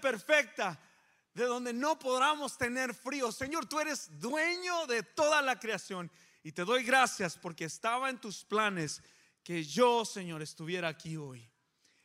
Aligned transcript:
perfecta, 0.00 0.78
de 1.34 1.44
donde 1.44 1.72
no 1.72 1.98
podamos 1.98 2.58
tener 2.58 2.94
frío. 2.94 3.30
Señor, 3.30 3.66
tú 3.66 3.78
eres 3.80 4.18
dueño 4.18 4.86
de 4.86 5.02
toda 5.02 5.40
la 5.40 5.58
creación 5.58 6.10
y 6.42 6.52
te 6.52 6.64
doy 6.64 6.82
gracias 6.82 7.38
porque 7.38 7.64
estaba 7.64 8.10
en 8.10 8.18
tus 8.20 8.44
planes 8.44 9.02
que 9.44 9.64
yo, 9.64 10.04
Señor, 10.04 10.42
estuviera 10.42 10.88
aquí 10.88 11.16
hoy. 11.16 11.48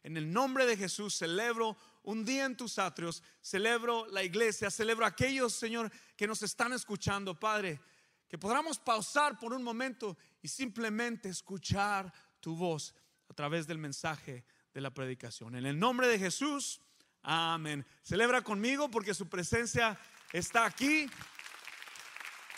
En 0.04 0.18
el 0.18 0.32
nombre 0.32 0.66
de 0.66 0.78
Jesús 0.78 1.16
celebro 1.16 1.78
un 2.04 2.26
día 2.26 2.46
en 2.46 2.58
tus 2.58 2.78
atrios, 2.78 3.24
celebro 3.42 4.06
la 4.08 4.24
iglesia, 4.24 4.70
celebro 4.70 5.06
a 5.06 5.10
aquellos, 5.10 5.54
Señor, 5.54 5.92
que 6.16 6.28
nos 6.28 6.44
están 6.44 6.74
escuchando, 6.74 7.40
Padre, 7.40 7.80
que 8.28 8.38
podamos 8.38 8.78
pausar 8.78 9.40
por 9.40 9.54
un 9.54 9.64
momento 9.64 10.18
y 10.42 10.48
simplemente 10.48 11.30
escuchar 11.30 12.12
tu 12.40 12.56
voz 12.56 12.94
a 13.30 13.34
través 13.34 13.66
del 13.66 13.78
mensaje 13.78 14.44
de 14.74 14.82
la 14.82 14.94
predicación. 14.94 15.56
En 15.56 15.66
el 15.66 15.80
nombre 15.80 16.08
de 16.08 16.20
Jesús, 16.20 16.82
amén. 17.24 17.86
Celebra 18.04 18.42
conmigo 18.42 18.92
porque 18.92 19.14
su 19.14 19.28
presencia 19.28 19.98
está 20.32 20.66
aquí. 20.66 21.10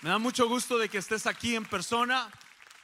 Me 0.02 0.10
da 0.10 0.18
mucho 0.18 0.48
gusto 0.50 0.78
de 0.78 0.90
que 0.90 0.98
estés 0.98 1.26
aquí 1.26 1.56
en 1.56 1.66
persona. 1.66 2.32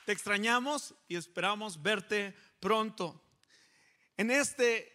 Te 0.05 0.11
extrañamos 0.11 0.93
y 1.07 1.15
esperamos 1.15 1.81
verte 1.81 2.35
pronto. 2.59 3.21
En 4.17 4.31
este 4.31 4.91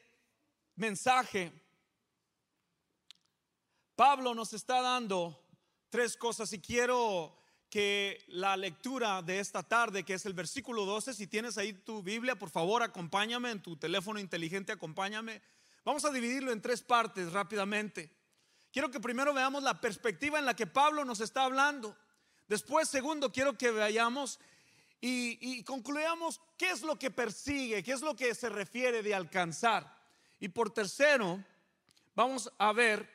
mensaje, 0.76 1.52
Pablo 3.95 4.34
nos 4.34 4.52
está 4.52 4.80
dando 4.80 5.45
tres 5.90 6.16
cosas 6.16 6.52
y 6.52 6.60
quiero 6.60 7.37
que 7.70 8.24
la 8.28 8.56
lectura 8.56 9.23
de 9.23 9.40
esta 9.40 9.62
tarde, 9.62 10.04
que 10.04 10.14
es 10.14 10.26
el 10.26 10.34
versículo 10.34 10.84
12, 10.84 11.14
si 11.14 11.26
tienes 11.26 11.59
ahí 11.59 11.73
tu 11.73 12.02
Biblia, 12.02 12.37
por 12.37 12.50
favor 12.50 12.82
acompáñame 12.82 13.50
en 13.50 13.62
tu 13.62 13.76
teléfono 13.76 14.20
inteligente, 14.20 14.73
acompáñame. 14.73 15.42
Vamos 15.86 16.04
a 16.04 16.10
dividirlo 16.10 16.50
en 16.50 16.60
tres 16.60 16.82
partes 16.82 17.32
rápidamente. 17.32 18.10
Quiero 18.72 18.90
que 18.90 18.98
primero 18.98 19.32
veamos 19.32 19.62
la 19.62 19.80
perspectiva 19.80 20.36
en 20.36 20.45
la 20.45 20.56
que 20.56 20.66
Pablo 20.66 21.04
nos 21.04 21.20
está 21.20 21.45
hablando. 21.45 21.96
Después, 22.48 22.88
segundo, 22.88 23.30
quiero 23.30 23.56
que 23.56 23.70
veamos 23.70 24.40
y, 25.01 25.38
y 25.40 25.62
concluyamos 25.62 26.40
qué 26.59 26.70
es 26.70 26.82
lo 26.82 26.98
que 26.98 27.12
persigue, 27.12 27.84
qué 27.84 27.92
es 27.92 28.01
lo 28.01 28.16
que 28.16 28.34
se 28.34 28.48
refiere 28.48 29.01
de 29.01 29.14
alcanzar. 29.14 29.96
Y 30.40 30.48
por 30.48 30.70
tercero, 30.70 31.45
vamos 32.16 32.52
a 32.59 32.73
ver 32.73 33.09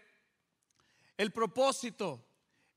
el 1.17 1.33
propósito, 1.33 2.25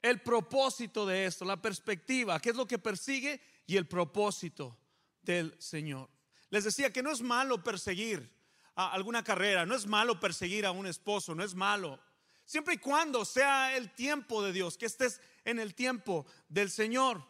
el 0.03 0.21
propósito 0.23 1.07
de 1.07 1.27
esto, 1.27 1.45
la 1.45 1.63
perspectiva, 1.63 2.41
qué 2.41 2.51
es 2.51 2.57
lo 2.57 2.67
que 2.67 2.81
persigue 2.81 3.41
y 3.65 3.77
el 3.77 3.87
propósito 3.87 4.77
del 5.23 5.55
Señor. 5.63 6.11
Les 6.51 6.65
decía 6.65 6.93
que 6.93 7.01
no 7.01 7.13
es 7.13 7.23
malo 7.23 7.63
perseguir 7.63 8.34
alguna 8.75 9.23
carrera, 9.23 9.65
no 9.67 9.75
es 9.75 9.87
malo 9.87 10.19
perseguir 10.19 10.67
a 10.67 10.73
un 10.73 10.87
esposo, 10.87 11.35
no 11.35 11.45
es 11.45 11.55
malo. 11.55 12.01
Siempre 12.45 12.75
y 12.75 12.79
cuando 12.79 13.25
sea 13.25 13.77
el 13.77 13.95
tiempo 13.95 14.43
de 14.43 14.53
Dios, 14.53 14.77
que 14.77 14.87
estés 14.87 15.21
en 15.45 15.59
el 15.59 15.75
tiempo 15.75 16.27
del 16.49 16.71
Señor. 16.71 17.25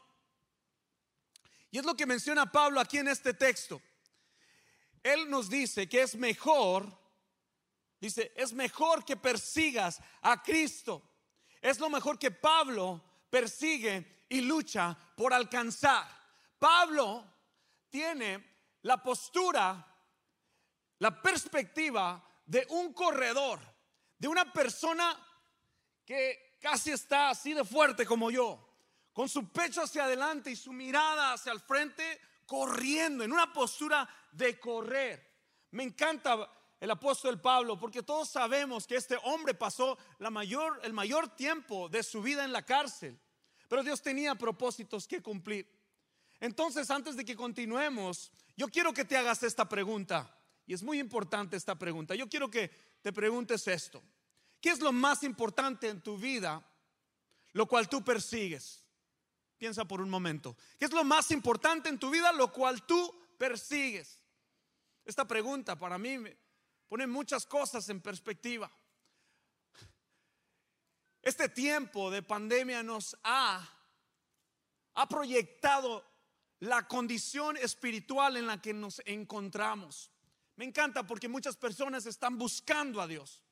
Y 1.70 1.78
es 1.78 1.84
lo 1.84 1.96
que 1.96 2.06
menciona 2.06 2.50
Pablo 2.50 2.80
aquí 2.80 2.98
en 2.98 3.08
este 3.08 3.34
texto. 3.34 3.80
Él 5.02 5.28
nos 5.28 5.50
dice 5.50 5.88
que 5.88 6.02
es 6.02 6.16
mejor 6.16 7.04
Dice, 8.04 8.34
es 8.36 8.52
mejor 8.52 9.02
que 9.02 9.16
persigas 9.16 9.98
a 10.20 10.42
Cristo. 10.42 11.02
Es 11.58 11.78
lo 11.78 11.88
mejor 11.88 12.18
que 12.18 12.30
Pablo 12.30 13.02
persigue 13.30 14.26
y 14.28 14.42
lucha 14.42 14.94
por 15.16 15.32
alcanzar. 15.32 16.06
Pablo 16.58 17.24
tiene 17.88 18.44
la 18.82 19.02
postura, 19.02 19.93
la 20.98 21.20
perspectiva 21.20 22.22
de 22.46 22.66
un 22.70 22.92
corredor, 22.92 23.60
de 24.18 24.28
una 24.28 24.52
persona 24.52 25.16
que 26.04 26.58
casi 26.60 26.90
está 26.90 27.30
así 27.30 27.54
de 27.54 27.64
fuerte 27.64 28.06
como 28.06 28.30
yo, 28.30 28.74
con 29.12 29.28
su 29.28 29.48
pecho 29.50 29.82
hacia 29.82 30.04
adelante 30.04 30.50
y 30.50 30.56
su 30.56 30.72
mirada 30.72 31.32
hacia 31.32 31.52
el 31.52 31.60
frente, 31.60 32.20
corriendo, 32.46 33.24
en 33.24 33.32
una 33.32 33.52
postura 33.52 34.08
de 34.32 34.58
correr. 34.58 35.34
Me 35.70 35.82
encanta 35.82 36.50
el 36.80 36.90
apóstol 36.90 37.40
Pablo, 37.40 37.78
porque 37.78 38.02
todos 38.02 38.28
sabemos 38.28 38.86
que 38.86 38.96
este 38.96 39.18
hombre 39.24 39.54
pasó 39.54 39.96
la 40.18 40.30
mayor, 40.30 40.80
el 40.82 40.92
mayor 40.92 41.34
tiempo 41.34 41.88
de 41.88 42.02
su 42.02 42.20
vida 42.22 42.44
en 42.44 42.52
la 42.52 42.64
cárcel, 42.64 43.18
pero 43.68 43.82
Dios 43.82 44.02
tenía 44.02 44.34
propósitos 44.34 45.08
que 45.08 45.22
cumplir. 45.22 45.66
Entonces, 46.40 46.90
antes 46.90 47.16
de 47.16 47.24
que 47.24 47.36
continuemos, 47.36 48.30
yo 48.56 48.68
quiero 48.68 48.92
que 48.92 49.04
te 49.04 49.16
hagas 49.16 49.42
esta 49.42 49.68
pregunta, 49.68 50.36
y 50.66 50.74
es 50.74 50.82
muy 50.82 50.98
importante 50.98 51.56
esta 51.56 51.74
pregunta. 51.74 52.14
Yo 52.14 52.28
quiero 52.28 52.50
que 52.50 52.70
te 53.02 53.12
preguntes 53.12 53.66
esto. 53.68 54.02
¿Qué 54.60 54.70
es 54.70 54.80
lo 54.80 54.92
más 54.92 55.22
importante 55.22 55.88
en 55.88 56.00
tu 56.00 56.16
vida, 56.16 56.66
lo 57.52 57.66
cual 57.66 57.88
tú 57.88 58.02
persigues? 58.02 58.82
Piensa 59.58 59.84
por 59.84 60.00
un 60.00 60.08
momento. 60.08 60.56
¿Qué 60.78 60.86
es 60.86 60.92
lo 60.92 61.04
más 61.04 61.30
importante 61.30 61.88
en 61.88 61.98
tu 61.98 62.10
vida, 62.10 62.32
lo 62.32 62.50
cual 62.50 62.84
tú 62.86 63.14
persigues? 63.38 64.22
Esta 65.04 65.26
pregunta 65.26 65.78
para 65.78 65.98
mí 65.98 66.18
pone 66.88 67.06
muchas 67.06 67.44
cosas 67.44 67.88
en 67.90 68.00
perspectiva. 68.00 68.70
Este 71.20 71.48
tiempo 71.48 72.10
de 72.10 72.22
pandemia 72.22 72.82
nos 72.82 73.16
ha, 73.22 73.66
ha 74.94 75.08
proyectado 75.08 76.04
la 76.60 76.86
condición 76.88 77.56
espiritual 77.58 78.36
en 78.36 78.46
la 78.46 78.60
que 78.60 78.72
nos 78.72 79.02
encontramos. 79.04 80.10
Me 80.56 80.64
encanta 80.64 81.04
porque 81.04 81.28
muchas 81.28 81.56
personas 81.56 82.06
están 82.06 82.38
buscando 82.38 83.00
a 83.00 83.06
Dios. 83.06 83.42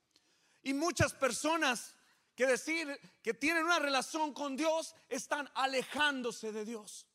Y 0.63 0.75
muchas 0.75 1.13
personas 1.13 1.97
que 2.35 2.47
decir 2.47 2.89
que 3.23 3.35
tienen 3.35 3.65
una 3.65 3.79
relación 3.79 4.33
con 4.33 4.57
Dios 4.57 4.95
están 5.09 5.51
alejándose 5.55 6.53
de 6.53 6.65
Dios. 6.65 7.07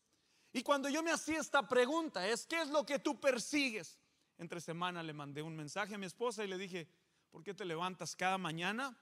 Y 0.54 0.62
cuando 0.64 0.90
yo 0.90 1.02
me 1.02 1.12
hacía 1.12 1.40
esta 1.40 1.68
pregunta 1.68 2.28
es, 2.28 2.46
¿qué 2.46 2.62
es 2.62 2.70
lo 2.70 2.86
que 2.86 3.00
tú 3.00 3.20
persigues? 3.20 4.00
entre 4.38 4.62
semana 4.62 5.04
le 5.04 5.14
mandé 5.14 5.42
un 5.42 5.56
mensaje 5.56 5.96
a 5.96 5.98
mi 5.98 6.06
esposa 6.06 6.44
y 6.44 6.48
le 6.48 6.58
dije, 6.58 6.88
¿por 7.32 7.44
qué 7.44 7.54
te 7.54 7.66
levantas 7.66 8.16
cada 8.16 8.38
mañana? 8.38 8.98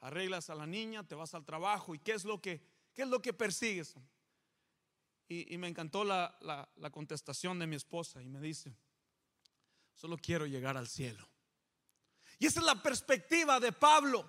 Arreglas 0.00 0.50
a 0.50 0.54
la 0.54 0.66
niña, 0.66 1.06
te 1.06 1.14
vas 1.14 1.34
al 1.34 1.44
trabajo 1.44 1.94
y 1.94 1.98
qué 1.98 2.12
es 2.12 2.24
lo 2.24 2.40
que, 2.40 2.60
qué 2.94 3.02
es 3.02 3.08
lo 3.08 3.22
que 3.22 3.32
persigues. 3.32 3.94
Y, 5.28 5.56
me 5.56 5.68
encantó 5.68 6.04
la, 6.04 6.36
la 6.76 6.90
contestación 6.90 7.58
de 7.58 7.66
mi 7.66 7.76
esposa 7.76 8.20
y 8.22 8.28
me 8.28 8.38
dice, 8.40 8.76
solo 10.02 10.18
quiero 10.18 10.46
llegar 10.46 10.76
al 10.76 10.88
cielo. 10.88 11.24
Y 12.40 12.46
esa 12.46 12.58
es 12.58 12.66
la 12.66 12.82
perspectiva 12.82 13.60
de 13.60 13.70
Pablo. 13.70 14.28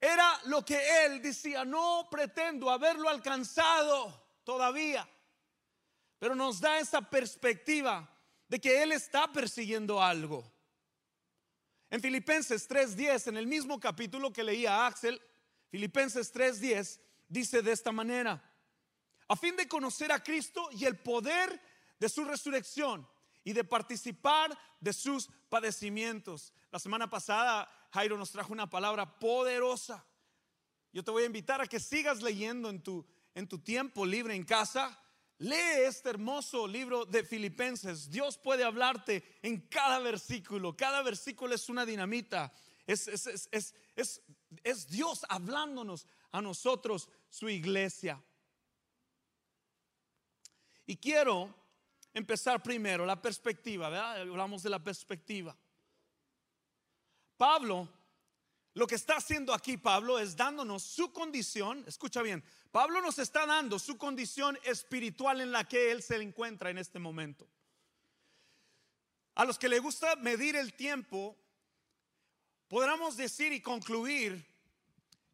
Era 0.00 0.40
lo 0.44 0.64
que 0.64 1.04
él 1.04 1.20
decía, 1.20 1.64
no 1.64 2.06
pretendo 2.08 2.70
haberlo 2.70 3.08
alcanzado 3.08 4.38
todavía, 4.44 5.04
pero 6.16 6.36
nos 6.36 6.60
da 6.60 6.78
esa 6.78 7.10
perspectiva 7.10 8.08
de 8.46 8.60
que 8.60 8.84
Él 8.84 8.92
está 8.92 9.32
persiguiendo 9.32 10.00
algo. 10.00 10.48
En 11.90 12.00
Filipenses 12.00 12.70
3.10, 12.70 13.26
en 13.26 13.36
el 13.36 13.48
mismo 13.48 13.80
capítulo 13.80 14.32
que 14.32 14.44
leía 14.44 14.86
Axel, 14.86 15.20
Filipenses 15.70 16.32
3.10, 16.32 17.00
dice 17.26 17.62
de 17.62 17.72
esta 17.72 17.90
manera, 17.90 18.40
a 19.26 19.34
fin 19.34 19.56
de 19.56 19.66
conocer 19.66 20.12
a 20.12 20.22
Cristo 20.22 20.68
y 20.70 20.84
el 20.84 20.96
poder 20.96 21.60
de 21.98 22.08
su 22.08 22.24
resurrección 22.24 23.04
y 23.48 23.54
de 23.54 23.64
participar 23.64 24.58
de 24.78 24.92
sus 24.92 25.30
padecimientos. 25.48 26.52
La 26.70 26.78
semana 26.78 27.08
pasada 27.08 27.66
Jairo 27.92 28.18
nos 28.18 28.30
trajo 28.30 28.52
una 28.52 28.68
palabra 28.68 29.18
poderosa. 29.18 30.04
Yo 30.92 31.02
te 31.02 31.10
voy 31.10 31.22
a 31.22 31.26
invitar 31.26 31.62
a 31.62 31.66
que 31.66 31.80
sigas 31.80 32.20
leyendo 32.20 32.68
en 32.68 32.82
tu, 32.82 33.06
en 33.34 33.48
tu 33.48 33.58
tiempo 33.58 34.04
libre 34.04 34.34
en 34.34 34.44
casa 34.44 35.02
Lee 35.38 35.86
este 35.86 36.10
hermoso 36.10 36.66
libro 36.66 37.06
de 37.06 37.24
Filipenses. 37.24 38.10
Dios 38.10 38.36
puede 38.36 38.64
hablarte 38.64 39.38
en 39.40 39.62
cada 39.68 39.98
versículo. 40.00 40.76
Cada 40.76 41.00
versículo 41.02 41.54
es 41.54 41.70
una 41.70 41.86
dinamita. 41.86 42.52
Es, 42.86 43.08
es, 43.08 44.88
Dios 44.88 45.24
hablándonos 45.26 46.06
a 46.32 46.42
nosotros, 46.42 47.08
su 47.30 47.48
iglesia. 47.48 48.22
Y 50.84 50.96
quiero 50.96 51.54
empezar 52.18 52.62
primero 52.62 53.06
la 53.06 53.20
perspectiva, 53.20 53.88
¿verdad? 53.88 54.20
Hablamos 54.20 54.62
de 54.62 54.70
la 54.70 54.82
perspectiva. 54.82 55.56
Pablo, 57.36 57.88
lo 58.74 58.86
que 58.86 58.94
está 58.94 59.16
haciendo 59.16 59.54
aquí 59.54 59.76
Pablo 59.76 60.18
es 60.18 60.36
dándonos 60.36 60.82
su 60.82 61.12
condición, 61.12 61.84
escucha 61.86 62.22
bien, 62.22 62.44
Pablo 62.70 63.00
nos 63.00 63.18
está 63.18 63.46
dando 63.46 63.78
su 63.78 63.96
condición 63.96 64.58
espiritual 64.64 65.40
en 65.40 65.52
la 65.52 65.64
que 65.64 65.90
él 65.90 66.02
se 66.02 66.16
encuentra 66.16 66.70
en 66.70 66.78
este 66.78 66.98
momento. 66.98 67.48
A 69.34 69.44
los 69.44 69.58
que 69.58 69.68
le 69.68 69.78
gusta 69.78 70.16
medir 70.16 70.56
el 70.56 70.74
tiempo, 70.74 71.36
podríamos 72.68 73.16
decir 73.16 73.52
y 73.52 73.60
concluir 73.60 74.44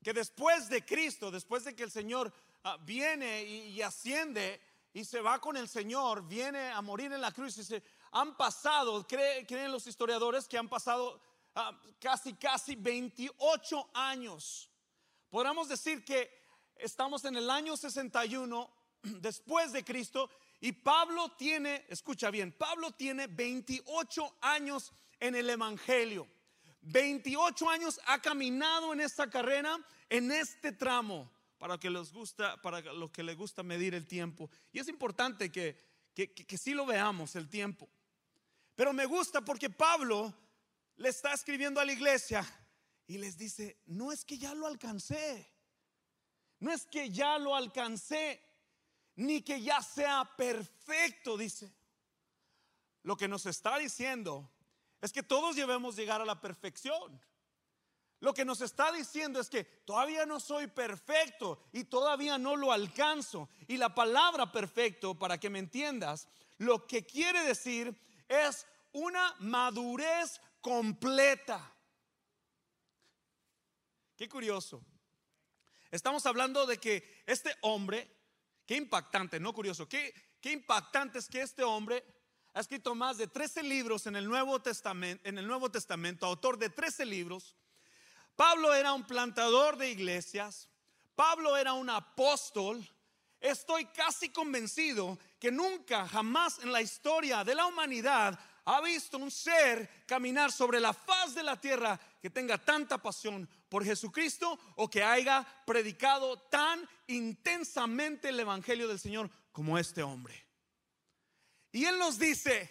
que 0.02 0.12
después 0.12 0.68
de 0.68 0.84
Cristo, 0.84 1.30
después 1.30 1.64
de 1.64 1.74
que 1.74 1.82
el 1.82 1.90
Señor 1.90 2.32
ah, 2.62 2.76
viene 2.82 3.44
y, 3.44 3.80
asciende 3.80 4.60
y 4.94 5.04
se 5.04 5.20
va 5.20 5.40
con 5.40 5.56
el 5.56 5.68
Señor, 5.68 6.26
viene 6.26 6.70
a 6.70 6.80
morir 6.80 7.12
en 7.12 7.20
la 7.20 7.32
cruz 7.32 7.58
y 7.58 7.64
se 7.64 7.82
han 8.12 8.36
pasado, 8.36 9.04
creen 9.06 9.72
los 9.72 9.88
historiadores 9.88 10.46
que 10.46 10.56
han 10.56 10.68
pasado 10.68 11.20
ah, 11.56 11.76
casi, 12.00 12.34
casi 12.34 12.76
28 12.76 13.90
años. 13.92 14.70
Podríamos 15.28 15.68
decir 15.68 16.04
que 16.04 16.30
estamos 16.76 17.24
en 17.24 17.34
el 17.34 17.50
año 17.50 17.76
61 17.76 18.70
después 19.02 19.72
de 19.72 19.84
Cristo 19.84 20.30
y 20.60 20.70
Pablo 20.70 21.32
tiene, 21.36 21.84
escucha 21.88 22.30
bien, 22.30 22.52
Pablo 22.52 22.92
tiene 22.92 23.26
28 23.26 24.36
años 24.42 24.92
en 25.18 25.34
el 25.34 25.50
Evangelio. 25.50 26.28
28 26.82 27.68
años 27.68 28.00
ha 28.06 28.22
caminado 28.22 28.92
en 28.92 29.00
esta 29.00 29.28
carrera, 29.28 29.76
en 30.08 30.30
este 30.30 30.70
tramo, 30.70 31.28
para 31.58 31.78
que 31.78 31.90
les 31.90 32.12
gusta, 32.12 32.60
para 32.60 32.80
los 32.80 33.10
que 33.10 33.22
les 33.22 33.36
gusta 33.36 33.62
medir 33.62 33.94
el 33.94 34.06
tiempo. 34.06 34.50
Y 34.72 34.78
es 34.78 34.88
importante 34.88 35.50
que, 35.50 35.78
que, 36.14 36.32
que, 36.32 36.58
sí 36.58 36.74
lo 36.74 36.86
veamos, 36.86 37.36
el 37.36 37.48
tiempo. 37.48 37.88
Pero 38.74 38.92
me 38.92 39.06
gusta 39.06 39.40
porque 39.40 39.70
Pablo 39.70 40.34
le 40.96 41.08
está 41.08 41.32
escribiendo 41.32 41.80
a 41.80 41.84
la 41.84 41.92
iglesia 41.92 42.44
y 43.06 43.18
les 43.18 43.36
dice, 43.36 43.78
no 43.86 44.12
es 44.12 44.24
que 44.24 44.38
ya 44.38 44.54
lo 44.54 44.66
alcancé, 44.66 45.50
no 46.58 46.72
es 46.72 46.86
que 46.86 47.10
ya 47.10 47.38
lo 47.38 47.54
alcancé, 47.54 48.40
ni 49.16 49.42
que 49.42 49.60
ya 49.60 49.82
sea 49.82 50.30
perfecto, 50.36 51.36
dice. 51.36 51.72
Lo 53.02 53.16
que 53.16 53.28
nos 53.28 53.46
está 53.46 53.78
diciendo 53.78 54.50
es 55.00 55.12
que 55.12 55.22
todos 55.22 55.56
debemos 55.56 55.94
llegar 55.94 56.20
a 56.20 56.24
la 56.24 56.40
perfección. 56.40 57.20
Lo 58.24 58.32
que 58.32 58.46
nos 58.46 58.62
está 58.62 58.90
diciendo 58.90 59.38
es 59.38 59.50
que 59.50 59.64
todavía 59.64 60.24
no 60.24 60.40
soy 60.40 60.66
perfecto 60.66 61.60
y 61.72 61.84
todavía 61.84 62.38
no 62.38 62.56
lo 62.56 62.72
alcanzo. 62.72 63.50
Y 63.68 63.76
la 63.76 63.94
palabra 63.94 64.50
perfecto, 64.50 65.14
para 65.14 65.38
que 65.38 65.50
me 65.50 65.58
entiendas, 65.58 66.26
lo 66.56 66.86
que 66.86 67.04
quiere 67.04 67.44
decir 67.44 67.94
es 68.26 68.66
una 68.92 69.36
madurez 69.40 70.40
completa. 70.62 71.70
Qué 74.16 74.26
curioso. 74.26 74.82
Estamos 75.90 76.24
hablando 76.24 76.64
de 76.64 76.78
que 76.78 77.22
este 77.26 77.54
hombre, 77.60 78.10
qué 78.64 78.76
impactante, 78.76 79.38
no 79.38 79.52
curioso, 79.52 79.86
qué, 79.86 80.14
qué 80.40 80.52
impactante 80.52 81.18
es 81.18 81.28
que 81.28 81.42
este 81.42 81.62
hombre 81.62 82.02
ha 82.54 82.60
escrito 82.60 82.94
más 82.94 83.18
de 83.18 83.26
13 83.26 83.64
libros 83.64 84.06
en 84.06 84.16
el 84.16 84.26
Nuevo 84.26 84.62
Testamento, 84.62 85.28
en 85.28 85.36
el 85.36 85.46
Nuevo 85.46 85.70
Testamento, 85.70 86.24
autor 86.24 86.56
de 86.56 86.70
13 86.70 87.04
libros. 87.04 87.54
Pablo 88.36 88.74
era 88.74 88.92
un 88.92 89.04
plantador 89.04 89.76
de 89.76 89.90
iglesias, 89.90 90.68
Pablo 91.14 91.56
era 91.56 91.72
un 91.72 91.88
apóstol. 91.90 92.86
Estoy 93.40 93.84
casi 93.86 94.30
convencido 94.30 95.18
que 95.38 95.52
nunca, 95.52 96.08
jamás 96.08 96.58
en 96.60 96.72
la 96.72 96.80
historia 96.80 97.44
de 97.44 97.54
la 97.54 97.66
humanidad 97.66 98.38
ha 98.64 98.80
visto 98.80 99.18
un 99.18 99.30
ser 99.30 100.04
caminar 100.06 100.50
sobre 100.50 100.80
la 100.80 100.94
faz 100.94 101.34
de 101.34 101.42
la 101.42 101.60
tierra 101.60 102.00
que 102.20 102.30
tenga 102.30 102.56
tanta 102.56 102.98
pasión 102.98 103.48
por 103.68 103.84
Jesucristo 103.84 104.58
o 104.76 104.88
que 104.88 105.02
haya 105.02 105.46
predicado 105.66 106.38
tan 106.48 106.88
intensamente 107.06 108.30
el 108.30 108.40
Evangelio 108.40 108.88
del 108.88 108.98
Señor 108.98 109.30
como 109.52 109.78
este 109.78 110.02
hombre. 110.02 110.46
Y 111.70 111.84
Él 111.84 111.98
nos 111.98 112.18
dice, 112.18 112.70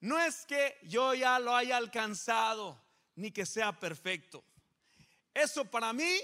no 0.00 0.18
es 0.18 0.44
que 0.46 0.78
yo 0.82 1.14
ya 1.14 1.38
lo 1.38 1.54
haya 1.54 1.76
alcanzado, 1.76 2.82
ni 3.14 3.30
que 3.30 3.46
sea 3.46 3.78
perfecto. 3.78 4.42
Eso 5.34 5.64
para 5.64 5.92
mí 5.92 6.18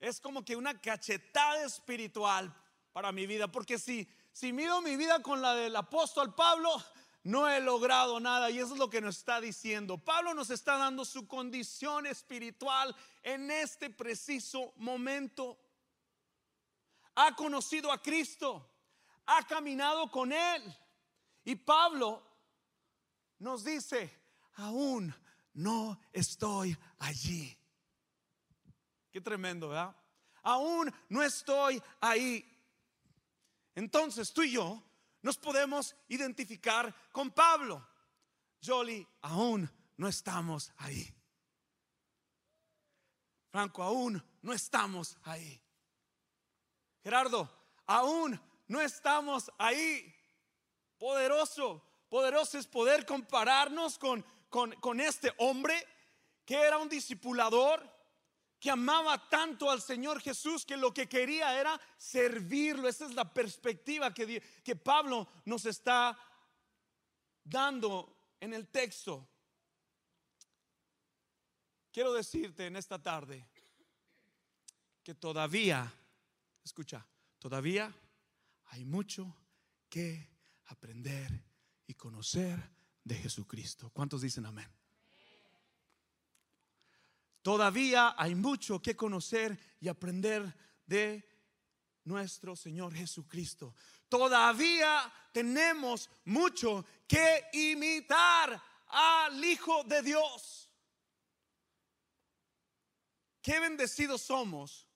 es 0.00 0.20
como 0.20 0.44
que 0.44 0.56
una 0.56 0.80
cachetada 0.80 1.64
espiritual 1.64 2.54
para 2.92 3.12
mi 3.12 3.26
vida, 3.26 3.48
porque 3.48 3.78
si, 3.78 4.08
si 4.32 4.52
mido 4.52 4.82
mi 4.82 4.96
vida 4.96 5.22
con 5.22 5.40
la 5.40 5.54
del 5.54 5.74
apóstol 5.76 6.34
Pablo, 6.34 6.82
no 7.24 7.48
he 7.48 7.60
logrado 7.60 8.18
nada 8.18 8.50
y 8.50 8.58
eso 8.58 8.72
es 8.72 8.78
lo 8.78 8.90
que 8.90 9.00
nos 9.00 9.18
está 9.18 9.40
diciendo. 9.40 9.96
Pablo 9.96 10.34
nos 10.34 10.50
está 10.50 10.76
dando 10.76 11.04
su 11.04 11.28
condición 11.28 12.06
espiritual 12.06 12.94
en 13.22 13.50
este 13.50 13.90
preciso 13.90 14.72
momento. 14.76 15.58
Ha 17.14 17.36
conocido 17.36 17.92
a 17.92 18.02
Cristo, 18.02 18.68
ha 19.26 19.46
caminado 19.46 20.10
con 20.10 20.32
Él 20.32 20.76
y 21.44 21.54
Pablo 21.54 22.26
nos 23.38 23.64
dice, 23.64 24.12
aún 24.54 25.14
no 25.54 26.00
estoy 26.12 26.76
allí. 26.98 27.56
Qué 29.12 29.20
tremendo, 29.20 29.68
¿verdad? 29.68 29.94
Aún 30.42 30.92
no 31.10 31.22
estoy 31.22 31.80
ahí. 32.00 32.48
Entonces 33.74 34.32
tú 34.32 34.42
y 34.42 34.52
yo 34.52 34.82
nos 35.20 35.36
podemos 35.36 35.94
identificar 36.08 36.94
con 37.12 37.30
Pablo. 37.30 37.86
Jolly, 38.64 39.06
aún 39.20 39.70
no 39.98 40.08
estamos 40.08 40.72
ahí. 40.78 41.14
Franco, 43.50 43.82
aún 43.82 44.24
no 44.40 44.54
estamos 44.54 45.18
ahí. 45.24 45.60
Gerardo, 47.02 47.50
aún 47.86 48.40
no 48.66 48.80
estamos 48.80 49.52
ahí. 49.58 50.14
Poderoso, 50.96 51.84
poderoso 52.08 52.56
es 52.56 52.66
poder 52.66 53.04
compararnos 53.04 53.98
con, 53.98 54.24
con, 54.48 54.72
con 54.76 55.00
este 55.00 55.34
hombre 55.36 55.86
que 56.44 56.56
era 56.56 56.78
un 56.78 56.88
discipulador, 56.88 57.91
que 58.62 58.70
amaba 58.70 59.28
tanto 59.28 59.68
al 59.68 59.82
Señor 59.82 60.20
Jesús 60.20 60.64
que 60.64 60.76
lo 60.76 60.94
que 60.94 61.08
quería 61.08 61.58
era 61.58 61.80
servirlo. 61.98 62.86
Esa 62.86 63.06
es 63.06 63.12
la 63.12 63.34
perspectiva 63.34 64.14
que, 64.14 64.40
que 64.62 64.76
Pablo 64.76 65.26
nos 65.46 65.66
está 65.66 66.16
dando 67.42 68.36
en 68.38 68.54
el 68.54 68.68
texto. 68.68 69.28
Quiero 71.90 72.12
decirte 72.12 72.66
en 72.66 72.76
esta 72.76 73.02
tarde 73.02 73.48
que 75.02 75.16
todavía, 75.16 75.92
escucha, 76.62 77.04
todavía 77.40 77.92
hay 78.66 78.84
mucho 78.84 79.36
que 79.88 80.30
aprender 80.66 81.32
y 81.88 81.94
conocer 81.94 82.70
de 83.02 83.16
Jesucristo. 83.16 83.90
¿Cuántos 83.90 84.20
dicen 84.20 84.46
amén? 84.46 84.81
Todavía 87.42 88.14
hay 88.16 88.34
mucho 88.36 88.80
que 88.80 88.96
conocer 88.96 89.58
y 89.80 89.88
aprender 89.88 90.54
de 90.86 91.28
nuestro 92.04 92.54
Señor 92.54 92.94
Jesucristo. 92.94 93.74
Todavía 94.08 95.12
tenemos 95.32 96.08
mucho 96.24 96.84
que 97.08 97.48
imitar 97.52 98.62
al 98.86 99.44
Hijo 99.44 99.82
de 99.84 100.02
Dios. 100.02 100.70
Qué 103.40 103.58
bendecidos 103.58 104.22
somos 104.22 104.86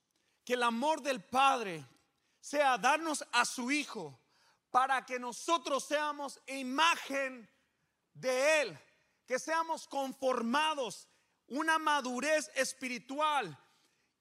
que 0.45 0.53
el 0.53 0.63
amor 0.63 1.01
del 1.01 1.21
Padre 1.21 1.85
sea 2.39 2.77
darnos 2.77 3.25
a 3.33 3.43
su 3.43 3.69
Hijo 3.71 4.17
para 4.71 5.05
que 5.05 5.19
nosotros 5.19 5.83
seamos 5.83 6.39
imagen 6.47 7.49
de 8.13 8.61
Él, 8.61 8.79
que 9.25 9.37
seamos 9.37 9.85
conformados 9.85 11.09
una 11.47 11.79
madurez 11.79 12.51
espiritual 12.55 13.57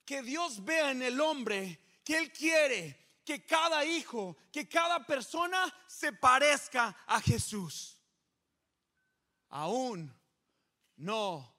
que 0.05 0.23
Dios 0.23 0.65
vea 0.65 0.91
en 0.91 1.03
el 1.03 1.21
hombre, 1.21 1.81
que 2.05 2.19
Él 2.19 2.33
quiere 2.33 3.07
que 3.27 3.45
cada 3.45 3.85
hijo, 3.85 4.37
que 4.53 4.69
cada 4.69 5.05
persona 5.05 5.75
se 5.89 6.13
parezca 6.13 6.97
a 7.07 7.21
Jesús. 7.21 8.01
Aún 9.49 10.15
no 10.95 11.53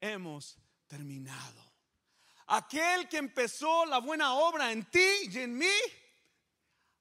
hemos 0.00 0.58
terminado. 0.88 1.72
Aquel 2.48 3.08
que 3.08 3.18
empezó 3.18 3.86
la 3.86 3.98
buena 3.98 4.34
obra 4.34 4.72
en 4.72 4.84
ti 4.90 5.30
y 5.30 5.38
en 5.38 5.56
mí, 5.56 5.78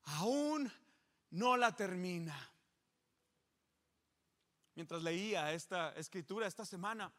aún 0.04 0.72
no 1.32 1.58
la 1.58 1.76
termina. 1.76 2.48
Mientras 4.76 5.02
leía 5.02 5.52
esta 5.52 5.94
escritura 5.94 6.46
esta 6.46 6.64
semana, 6.64 7.12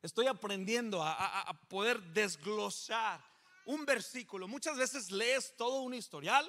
Estoy 0.00 0.28
aprendiendo 0.28 1.02
a, 1.02 1.52
poder 1.68 2.00
desglosar 2.12 3.20
un 3.64 3.84
versículo. 3.84 4.46
Muchas 4.46 4.76
veces 4.76 5.10
lees 5.10 5.56
todo 5.56 5.80
un 5.80 5.92
historial 5.92 6.48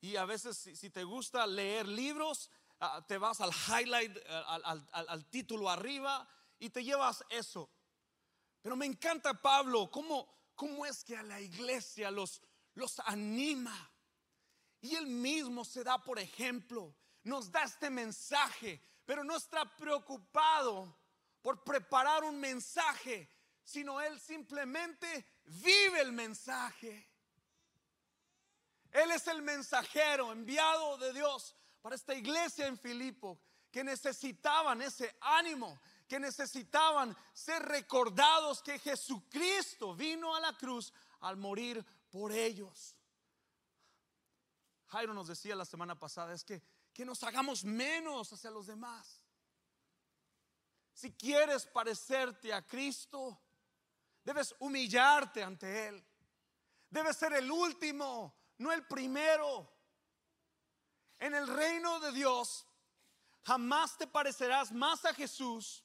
y 0.00 0.16
a 0.16 0.26
veces 0.26 0.58
si, 0.58 0.90
te 0.90 1.02
gusta 1.02 1.46
leer 1.46 1.88
libros, 1.88 2.50
ah, 2.80 3.04
te 3.08 3.16
vas 3.16 3.40
al 3.40 3.52
highlight, 3.52 4.16
al, 4.28 5.30
título 5.30 5.70
arriba 5.70 6.28
y 6.58 6.68
te 6.68 6.84
llevas 6.84 7.24
eso. 7.30 7.70
Pero 8.60 8.76
me 8.76 8.84
encanta 8.84 9.32
Pablo, 9.32 9.90
cómo, 9.90 10.28
cómo 10.54 10.84
es 10.84 11.02
que 11.04 11.16
a 11.16 11.22
la 11.22 11.40
iglesia 11.40 12.10
los, 12.10 12.42
los 12.74 13.00
anima. 13.00 13.90
Y 14.82 14.94
él 14.94 15.06
mismo 15.06 15.64
se 15.64 15.82
da 15.82 16.04
por 16.04 16.18
ejemplo, 16.18 16.94
nos 17.24 17.50
da 17.50 17.62
este 17.62 17.88
mensaje, 17.88 18.82
pero 19.06 19.24
no 19.24 19.36
está 19.36 19.64
preocupado 19.74 20.97
por 21.42 21.62
preparar 21.64 22.24
un 22.24 22.38
mensaje, 22.38 23.28
sino 23.62 24.00
Él 24.00 24.18
simplemente 24.20 25.26
vive 25.44 26.00
el 26.00 26.12
mensaje. 26.12 27.08
Él 28.90 29.10
es 29.10 29.26
el 29.26 29.42
mensajero 29.42 30.32
enviado 30.32 30.96
de 30.98 31.12
Dios 31.12 31.54
para 31.82 31.94
esta 31.94 32.14
iglesia 32.14 32.66
en 32.66 32.78
Filipo 32.78 33.38
que 33.70 33.84
necesitaban 33.84 34.80
ese 34.82 35.16
ánimo, 35.20 35.78
que 36.06 36.18
necesitaban 36.18 37.16
ser 37.34 37.62
recordados 37.62 38.62
que 38.62 38.78
Jesucristo 38.78 39.94
vino 39.94 40.34
a 40.34 40.40
la 40.40 40.56
cruz 40.56 40.92
al 41.20 41.36
morir 41.36 41.84
por 42.10 42.32
ellos. 42.32 42.96
Jairo 44.86 45.12
nos 45.12 45.28
decía 45.28 45.54
la 45.54 45.66
semana 45.66 45.98
pasada, 45.98 46.32
es 46.32 46.44
que, 46.44 46.62
que 46.94 47.04
nos 47.04 47.22
hagamos 47.22 47.62
menos 47.62 48.32
hacia 48.32 48.50
los 48.50 48.66
demás. 48.66 49.17
Si 50.98 51.12
quieres 51.12 51.64
parecerte 51.64 52.52
a 52.52 52.66
Cristo, 52.66 53.40
debes 54.24 54.52
humillarte 54.58 55.44
ante 55.44 55.86
Él. 55.86 56.04
Debes 56.90 57.16
ser 57.16 57.34
el 57.34 57.48
último, 57.48 58.34
no 58.56 58.72
el 58.72 58.84
primero. 58.84 59.72
En 61.20 61.36
el 61.36 61.46
reino 61.46 62.00
de 62.00 62.10
Dios, 62.10 62.66
jamás 63.44 63.96
te 63.96 64.08
parecerás 64.08 64.72
más 64.72 65.04
a 65.04 65.14
Jesús, 65.14 65.84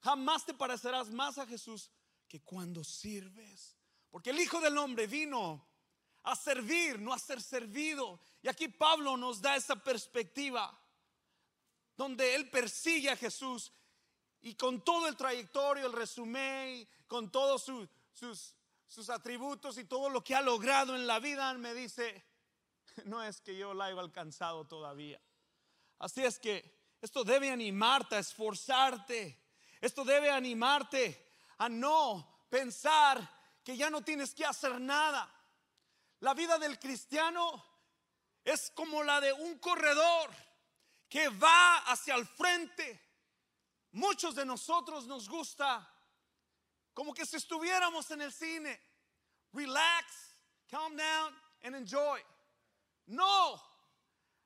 jamás 0.00 0.46
te 0.46 0.54
parecerás 0.54 1.10
más 1.10 1.36
a 1.36 1.46
Jesús 1.46 1.90
que 2.26 2.40
cuando 2.40 2.82
sirves. 2.82 3.76
Porque 4.10 4.30
el 4.30 4.40
Hijo 4.40 4.58
del 4.58 4.78
Hombre 4.78 5.06
vino 5.06 5.68
a 6.22 6.34
servir, 6.34 6.98
no 6.98 7.12
a 7.12 7.18
ser 7.18 7.42
servido. 7.42 8.18
Y 8.40 8.48
aquí 8.48 8.68
Pablo 8.68 9.18
nos 9.18 9.42
da 9.42 9.54
esa 9.54 9.76
perspectiva 9.76 10.80
donde 11.94 12.34
él 12.34 12.48
persigue 12.48 13.10
a 13.10 13.16
Jesús 13.16 13.70
y 14.44 14.54
con 14.56 14.82
todo 14.82 15.08
el 15.08 15.16
trayectorio, 15.16 15.86
el 15.86 15.92
resumen, 15.94 16.86
con 17.06 17.32
todos 17.32 17.62
sus, 17.62 17.88
sus 18.86 19.08
atributos 19.08 19.78
y 19.78 19.84
todo 19.84 20.10
lo 20.10 20.22
que 20.22 20.34
ha 20.34 20.42
logrado 20.42 20.94
en 20.94 21.06
la 21.06 21.18
vida, 21.18 21.54
me 21.54 21.72
dice, 21.72 22.22
no 23.06 23.22
es 23.22 23.40
que 23.40 23.56
yo 23.56 23.72
la 23.72 23.86
haya 23.86 23.98
alcanzado 23.98 24.66
todavía. 24.66 25.18
Así 25.98 26.22
es 26.22 26.38
que 26.38 26.94
esto 27.00 27.24
debe 27.24 27.50
animarte 27.50 28.16
a 28.16 28.18
esforzarte. 28.18 29.40
Esto 29.80 30.04
debe 30.04 30.30
animarte 30.30 31.32
a 31.56 31.70
no 31.70 32.46
pensar 32.50 33.26
que 33.64 33.78
ya 33.78 33.88
no 33.88 34.02
tienes 34.02 34.34
que 34.34 34.44
hacer 34.44 34.78
nada. 34.78 35.26
La 36.20 36.34
vida 36.34 36.58
del 36.58 36.78
cristiano 36.78 37.64
es 38.44 38.70
como 38.72 39.02
la 39.02 39.22
de 39.22 39.32
un 39.32 39.58
corredor 39.58 40.28
que 41.08 41.30
va 41.30 41.78
hacia 41.86 42.14
el 42.14 42.26
frente. 42.26 43.03
Muchos 43.94 44.34
de 44.34 44.44
nosotros 44.44 45.06
nos 45.06 45.28
gusta 45.28 45.90
como 46.92 47.14
que 47.14 47.24
si 47.24 47.36
estuviéramos 47.36 48.10
en 48.10 48.22
el 48.22 48.32
cine. 48.32 48.80
Relax, 49.52 50.36
calm 50.68 50.96
down 50.96 51.34
and 51.62 51.76
enjoy. 51.76 52.20
No, 53.06 53.62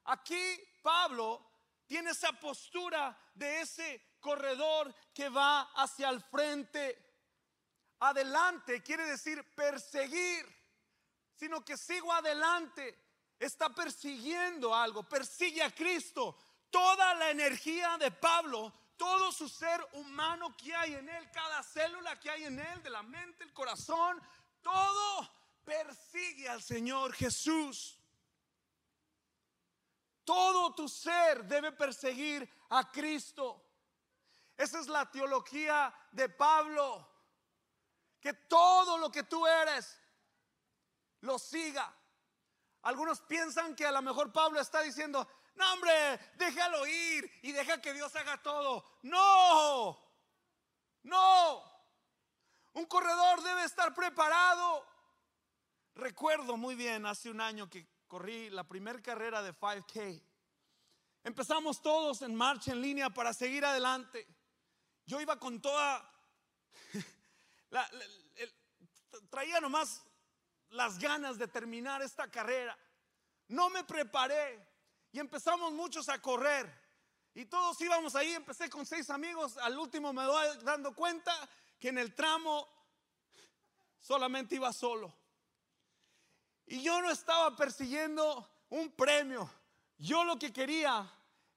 aquí 0.05 0.61
Pablo 0.83 1.43
tiene 1.87 2.11
esa 2.11 2.33
postura 2.33 3.19
de 3.35 3.61
ese 3.63 4.17
corredor 4.21 4.95
que 5.13 5.29
va 5.29 5.63
hacia 5.75 6.11
el 6.11 6.23
frente. 6.23 6.97
Adelante 8.01 8.83
quiere 8.83 9.05
decir 9.07 9.43
perseguir 9.55 10.59
sino 11.39 11.65
que 11.65 11.77
sigo 11.77 12.13
adelante. 12.13 12.99
Está 13.39 13.71
persiguiendo 13.71 14.75
algo, 14.75 15.05
persigue 15.05 15.63
a 15.63 15.73
Cristo. 15.73 16.37
Toda 16.71 17.15
la 17.15 17.31
energía 17.31 17.97
de 17.97 18.11
Pablo, 18.11 18.73
todo 18.99 19.33
su 19.33 19.49
ser 19.49 19.81
humano 19.93 20.55
que 20.57 20.75
hay 20.75 20.95
en 20.95 21.09
él, 21.09 21.31
cada 21.31 21.63
célula 21.63 22.19
que 22.21 22.29
hay 22.29 22.45
en 22.45 22.59
él, 22.59 22.83
de 22.83 22.91
la 22.91 23.03
mente, 23.03 23.45
el 23.45 23.53
corazón, 23.55 24.21
todo 24.61 25.31
persigue 25.65 26.49
al 26.49 26.63
Señor 26.63 27.15
Jesús. 27.15 27.99
Todo 30.25 30.75
tu 30.75 30.89
ser 30.89 31.45
debe 31.45 31.73
perseguir 31.73 32.47
a 32.69 32.91
Cristo. 32.91 33.65
Esa 34.57 34.81
es 34.81 34.89
la 34.89 35.11
teología 35.11 35.95
de 36.11 36.29
Pablo. 36.29 37.09
Que 38.21 38.35
todo 38.35 38.99
lo 38.99 39.11
que 39.11 39.23
tú 39.23 39.47
eres 39.47 39.99
lo 41.21 41.39
siga. 41.39 41.95
Algunos 42.83 43.21
piensan 43.23 43.75
que 43.75 43.87
a 43.87 43.93
lo 43.93 44.03
mejor 44.03 44.33
Pablo 44.33 44.61
está 44.61 44.81
diciendo, 44.83 45.27
no 45.59 45.73
hombre, 45.73 46.21
déjalo 46.37 46.87
ir 46.87 47.31
y 47.43 47.53
deja 47.53 47.83
que 47.83 47.93
Dios 47.93 48.15
haga 48.15 48.41
todo. 48.41 48.85
No, 49.03 49.99
no. 51.03 51.65
Un 52.75 52.87
corredor 52.87 53.43
debe 53.43 53.65
estar 53.65 53.93
preparado. 53.93 54.87
Recuerdo 55.97 56.57
muy 56.57 56.77
bien 56.77 57.07
hace 57.07 57.29
un 57.29 57.41
año 57.41 57.69
que 57.69 57.89
corrí 58.07 58.51
la 58.51 58.63
primera 58.63 59.03
carrera 59.03 59.43
de 59.43 59.53
5K. 59.53 60.23
Empezamos 61.25 61.83
todos 61.83 62.23
en 62.23 62.37
marcha 62.37 62.71
en 62.71 62.81
línea 62.81 63.11
para 63.11 63.35
seguir 63.35 63.65
adelante. 63.65 64.27
Yo 65.07 65.21
iba 65.21 65.39
con 65.41 65.61
toda... 65.61 66.09
traía 69.29 69.61
nomás 69.61 70.05
las 70.71 71.01
ganas 71.01 71.37
de 71.37 71.49
terminar 71.49 72.01
esta 72.03 72.31
carrera. 72.31 72.79
No 73.49 73.71
me 73.71 73.83
preparé 73.83 74.68
y 75.13 75.19
empezamos 75.19 75.73
muchos 75.73 76.09
a 76.09 76.21
correr. 76.21 76.73
Y 77.35 77.45
todos 77.47 77.81
íbamos 77.81 78.15
ahí, 78.17 78.33
empecé 78.33 78.69
con 78.69 78.85
seis 78.85 79.11
amigos, 79.11 79.57
al 79.59 79.79
último 79.79 80.13
me 80.13 80.25
doy 80.25 80.47
dando 80.63 80.95
cuenta 80.95 81.33
que 81.79 81.89
en 81.89 81.99
el 81.99 82.15
tramo 82.15 82.67
solamente 84.01 84.57
iba 84.57 84.73
solo. 84.73 85.15
Y 86.67 86.83
yo 86.83 87.01
no 87.01 87.11
estaba 87.11 87.55
persiguiendo 87.57 88.65
un 88.71 88.91
premio. 88.93 89.51
Yo 89.97 90.25
lo 90.25 90.39
que 90.39 90.53
quería 90.53 91.11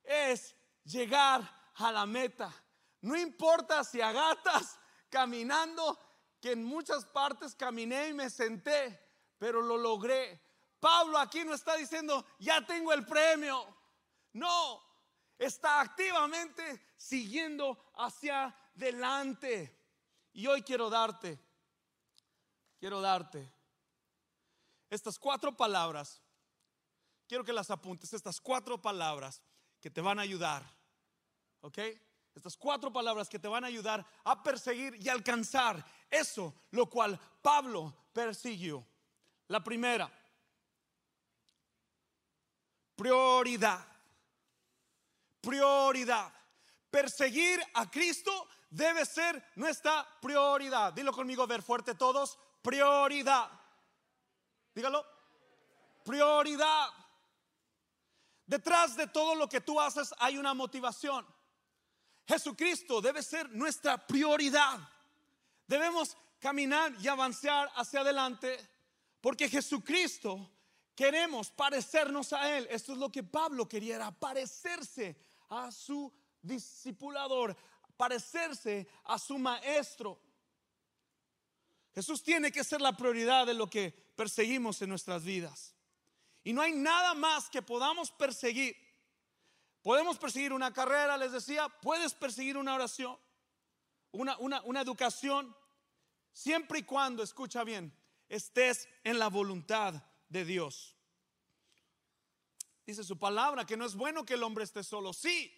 es 0.04 0.56
llegar 0.84 1.42
a 1.76 1.92
la 1.92 2.06
meta. 2.06 2.54
No 3.02 3.18
importa 3.18 3.84
si 3.84 4.02
agatas 4.02 4.80
caminando 5.10 6.00
que 6.40 6.52
en 6.52 6.64
muchas 6.64 7.06
partes 7.06 7.56
caminé 7.56 8.10
y 8.10 8.14
me 8.14 8.30
senté, 8.30 9.00
pero 9.38 9.62
lo 9.62 9.78
logré. 9.78 10.42
Pablo 10.82 11.18
aquí 11.20 11.46
no 11.46 11.54
está 11.54 11.78
diciendo, 11.78 12.26
ya 12.40 12.66
tengo 12.66 12.92
el 12.92 13.06
premio. 13.06 13.66
No, 14.34 14.82
está 15.38 15.80
activamente 15.80 16.94
siguiendo 16.98 17.92
hacia 17.96 18.48
adelante. 18.76 19.78
Y 20.34 20.48
hoy 20.48 20.64
quiero 20.64 20.90
darte, 20.90 21.40
quiero 22.80 23.00
darte 23.00 23.54
estas 24.90 25.20
cuatro 25.20 25.56
palabras. 25.56 26.20
Quiero 27.28 27.46
que 27.46 27.54
las 27.54 27.72
apuntes, 27.72 28.12
estas 28.12 28.42
cuatro 28.42 28.82
palabras 28.82 29.42
que 29.80 29.90
te 29.90 30.02
van 30.02 30.20
a 30.20 30.24
ayudar. 30.24 30.64
¿Ok? 31.62 31.78
Estas 32.34 32.58
cuatro 32.58 32.92
palabras 32.92 33.30
que 33.30 33.40
te 33.40 33.48
van 33.48 33.64
a 33.64 33.68
ayudar 33.68 34.06
a 34.24 34.42
perseguir 34.42 34.96
y 35.00 35.10
alcanzar 35.10 35.86
eso 36.10 36.54
lo 36.72 36.90
cual 36.90 37.20
Pablo 37.42 37.96
persiguió. 38.12 38.86
La 39.48 39.64
primera, 39.64 40.12
prioridad. 43.02 43.84
Prioridad. 45.42 46.32
Perseguir 46.92 47.60
a 47.74 47.90
Cristo 47.90 48.48
debe 48.70 49.06
ser 49.06 49.44
nuestra 49.56 50.06
prioridad. 50.22 50.94
Dilo 50.94 51.12
conmigo, 51.12 51.48
ver 51.48 51.64
fuerte 51.64 51.96
todos. 51.96 52.38
Prioridad. 52.62 53.50
Dígalo. 54.76 55.04
Prioridad. 56.06 56.90
Detrás 58.46 58.96
de 58.96 59.08
todo 59.08 59.34
lo 59.34 59.50
que 59.50 59.62
tú 59.62 59.82
haces 59.82 60.14
hay 60.20 60.38
una 60.38 60.54
motivación. 60.54 61.26
Jesucristo 62.28 63.02
debe 63.02 63.24
ser 63.24 63.50
nuestra 63.50 63.98
prioridad. 63.98 64.80
Debemos 65.66 66.16
caminar 66.40 66.94
y 67.00 67.08
avanzar 67.08 67.72
hacia 67.76 68.02
adelante 68.02 68.60
porque 69.22 69.50
Jesucristo 69.50 70.51
queremos 70.96 71.50
parecernos 71.52 72.34
a 72.34 72.58
Él. 72.58 72.68
Esto 72.70 72.94
es 72.94 72.98
lo 72.98 73.12
que 73.12 73.24
Pablo 73.24 73.68
quería, 73.68 73.96
era 73.96 74.12
parecerse 74.12 75.16
a 75.50 75.72
su 75.72 76.12
discipulador, 76.42 77.56
parecerse 77.98 78.88
a 79.06 79.18
su 79.20 79.38
maestro. 79.38 80.20
Jesús 81.94 82.24
tiene 82.24 82.52
que 82.52 82.64
ser 82.64 82.82
la 82.82 82.96
prioridad 82.96 83.46
de 83.46 83.54
lo 83.54 83.70
que 83.70 83.92
perseguimos 84.16 84.82
en 84.82 84.90
nuestras 84.90 85.24
vidas. 85.24 85.76
Y 86.44 86.54
no 86.54 86.62
hay 86.62 86.74
nada 86.74 87.14
más 87.14 87.50
que 87.50 87.62
podamos 87.62 88.12
perseguir 88.12 88.76
Podemos 89.82 90.20
perseguir 90.20 90.54
una 90.54 90.72
carrera, 90.72 91.18
les 91.18 91.32
decía, 91.32 91.68
puedes 91.68 92.14
perseguir 92.14 92.56
una 92.56 92.76
oración, 92.76 93.18
una, 94.12 94.38
una, 94.38 94.82
educación, 94.82 95.56
siempre 96.32 96.80
y 96.80 96.84
cuando, 96.84 97.24
escucha 97.24 97.64
bien, 97.64 97.92
estés 98.30 98.88
en 99.04 99.18
la 99.18 99.28
voluntad 99.28 100.04
de 100.32 100.46
Dios. 100.46 100.96
Dice 102.86 103.04
su 103.04 103.20
palabra 103.20 103.66
que 103.66 103.78
no 103.78 103.86
es 103.86 103.96
bueno 103.96 104.26
que 104.26 104.34
el 104.34 104.44
hombre 104.44 104.64
esté 104.64 104.84
solo, 104.84 105.14
sí, 105.14 105.54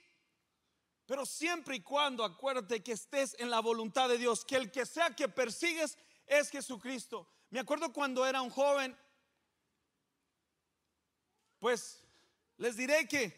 pero 1.06 1.25
siempre 1.25 1.77
y 1.77 1.82
cuando 1.82 2.24
acuérdate 2.24 2.84
que 2.84 2.92
estés 2.92 3.36
en 3.39 3.50
la 3.50 3.60
voluntad 3.60 4.10
de 4.10 4.18
Dios, 4.18 4.44
que 4.44 4.56
el 4.56 4.72
que 4.72 4.86
sea 4.86 5.15
que 5.15 5.30
persigues 5.30 5.98
es 6.25 6.50
Jesucristo. 6.50 7.27
Me 7.50 7.60
acuerdo 7.60 7.94
cuando 7.94 8.25
era 8.25 8.42
un 8.42 8.50
joven, 8.50 8.98
pues 11.60 12.03
les 12.58 12.75
diré 12.75 13.08
que 13.08 13.34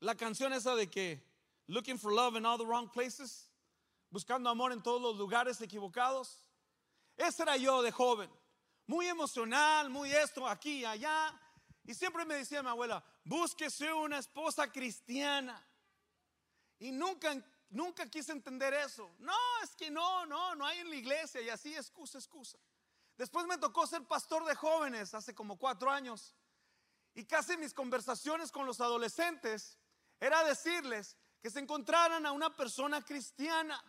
la 0.00 0.14
canción 0.14 0.52
esa 0.52 0.76
de 0.76 0.88
que 0.88 1.28
Looking 1.68 1.98
for 1.98 2.12
love 2.12 2.34
in 2.34 2.46
all 2.46 2.56
the 2.56 2.66
wrong 2.66 2.88
places. 2.88 3.46
Buscando 4.10 4.48
amor 4.48 4.72
en 4.72 4.80
todos 4.80 5.02
los 5.02 5.16
lugares 5.16 5.60
equivocados. 5.60 6.48
Ese 7.16 7.42
era 7.42 7.56
yo 7.58 7.82
de 7.82 7.90
joven. 7.90 8.30
Muy 8.88 9.06
emocional, 9.06 9.90
muy 9.90 10.10
esto, 10.10 10.48
aquí, 10.48 10.82
allá. 10.82 11.38
Y 11.84 11.94
siempre 11.94 12.24
me 12.24 12.36
decía 12.36 12.62
mi 12.62 12.70
abuela, 12.70 13.04
búsquese 13.22 13.92
una 13.92 14.18
esposa 14.18 14.72
cristiana. 14.72 15.62
Y 16.78 16.90
nunca, 16.90 17.36
nunca 17.68 18.06
quise 18.06 18.32
entender 18.32 18.72
eso. 18.72 19.14
No, 19.18 19.36
es 19.62 19.76
que 19.76 19.90
no, 19.90 20.24
no, 20.24 20.54
no 20.54 20.64
hay 20.64 20.78
en 20.78 20.88
la 20.88 20.96
iglesia 20.96 21.42
y 21.42 21.50
así, 21.50 21.76
excusa, 21.76 22.16
excusa. 22.16 22.58
Después 23.18 23.46
me 23.46 23.58
tocó 23.58 23.86
ser 23.86 24.06
pastor 24.06 24.46
de 24.46 24.54
jóvenes 24.54 25.12
hace 25.12 25.34
como 25.34 25.58
cuatro 25.58 25.90
años. 25.90 26.34
Y 27.14 27.26
casi 27.26 27.58
mis 27.58 27.74
conversaciones 27.74 28.50
con 28.50 28.64
los 28.64 28.80
adolescentes 28.80 29.76
era 30.18 30.44
decirles 30.44 31.14
que 31.42 31.50
se 31.50 31.58
encontraran 31.58 32.24
a 32.24 32.32
una 32.32 32.56
persona 32.56 33.04
cristiana. 33.04 33.84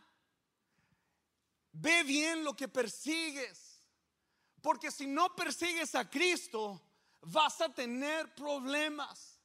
Ve 1.71 2.03
bien 2.03 2.43
lo 2.43 2.53
que 2.53 2.67
persigues. 2.67 3.68
Porque 4.61 4.91
si 4.91 5.07
no 5.07 5.35
persigues 5.35 5.95
a 5.95 6.09
Cristo, 6.09 6.81
vas 7.21 7.61
a 7.61 7.73
tener 7.73 8.33
problemas. 8.35 9.39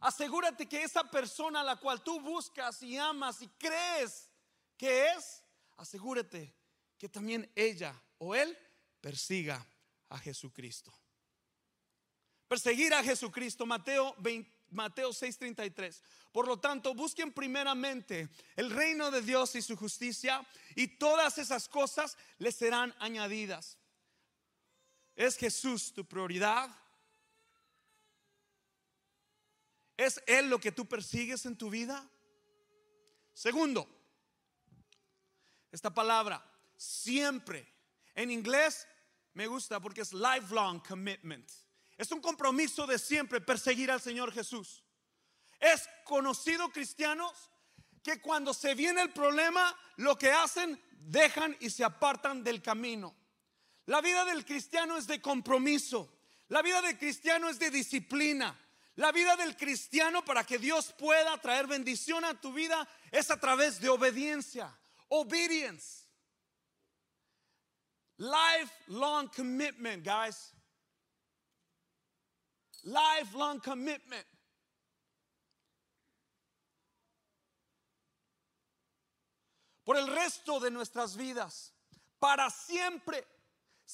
Asegúrate 0.00 0.68
que 0.68 0.82
esa 0.82 1.04
persona 1.04 1.60
a 1.60 1.64
la 1.64 1.76
cual 1.76 2.02
tú 2.02 2.20
buscas 2.20 2.82
y 2.82 2.96
amas 2.96 3.40
y 3.40 3.48
crees 3.48 4.28
que 4.76 5.12
es, 5.12 5.42
asegúrate 5.76 6.54
que 6.98 7.08
también 7.08 7.50
ella 7.54 7.94
o 8.18 8.34
él 8.34 8.56
persiga 9.00 9.66
a 10.08 10.18
Jesucristo. 10.18 10.92
Perseguir 12.48 12.92
a 12.92 13.02
Jesucristo, 13.02 13.64
Mateo 13.64 14.14
20, 14.18 14.50
Mateo 14.70 15.10
6:33. 15.12 16.02
Por 16.32 16.46
lo 16.46 16.58
tanto, 16.58 16.94
busquen 16.94 17.32
primeramente 17.32 18.28
el 18.56 18.70
reino 18.70 19.10
de 19.10 19.22
Dios 19.22 19.54
y 19.54 19.62
su 19.62 19.76
justicia 19.76 20.46
y 20.74 20.98
todas 20.98 21.38
esas 21.38 21.68
cosas 21.68 22.16
les 22.38 22.56
serán 22.56 22.94
añadidas. 22.98 23.78
¿Es 25.14 25.36
Jesús 25.36 25.92
tu 25.92 26.04
prioridad? 26.04 26.70
¿Es 29.96 30.22
Él 30.26 30.50
lo 30.50 30.58
que 30.58 30.72
tú 30.72 30.86
persigues 30.86 31.46
en 31.46 31.56
tu 31.56 31.70
vida? 31.70 32.08
Segundo, 33.32 33.88
esta 35.70 35.92
palabra, 35.92 36.44
siempre. 36.76 37.66
En 38.14 38.30
inglés 38.30 38.86
me 39.34 39.46
gusta 39.46 39.80
porque 39.80 40.00
es 40.00 40.12
lifelong 40.12 40.80
commitment. 40.80 41.50
Es 41.96 42.10
un 42.10 42.20
compromiso 42.20 42.86
de 42.86 42.98
siempre 42.98 43.40
perseguir 43.40 43.90
al 43.90 44.00
Señor 44.00 44.32
Jesús. 44.32 44.84
Es 45.60 45.88
conocido 46.04 46.70
cristianos 46.70 47.50
que 48.02 48.20
cuando 48.20 48.52
se 48.52 48.74
viene 48.74 49.02
el 49.02 49.12
problema, 49.12 49.74
lo 49.96 50.18
que 50.18 50.30
hacen, 50.30 50.80
dejan 50.92 51.56
y 51.60 51.70
se 51.70 51.84
apartan 51.84 52.42
del 52.42 52.60
camino. 52.60 53.14
La 53.86 54.00
vida 54.00 54.24
del 54.24 54.44
cristiano 54.44 54.96
es 54.96 55.06
de 55.06 55.20
compromiso. 55.20 56.08
La 56.48 56.62
vida 56.62 56.80
del 56.82 56.98
cristiano 56.98 57.48
es 57.48 57.58
de 57.58 57.70
disciplina. 57.70 58.58
La 58.96 59.12
vida 59.12 59.36
del 59.36 59.56
cristiano 59.56 60.24
para 60.24 60.44
que 60.44 60.58
Dios 60.58 60.92
pueda 60.92 61.36
traer 61.38 61.66
bendición 61.66 62.24
a 62.24 62.40
tu 62.40 62.52
vida 62.52 62.88
es 63.10 63.30
a 63.30 63.38
través 63.38 63.80
de 63.80 63.88
obediencia. 63.88 64.72
Obedience. 65.08 66.04
Lifelong 68.18 69.28
commitment, 69.34 70.04
guys. 70.04 70.52
Lifelong 72.84 73.60
commitment. 73.60 74.26
Por 79.84 79.98
el 79.98 80.06
resto 80.06 80.60
de 80.60 80.70
nuestras 80.70 81.16
vidas. 81.16 81.74
Para 82.18 82.48
siempre. 82.48 83.33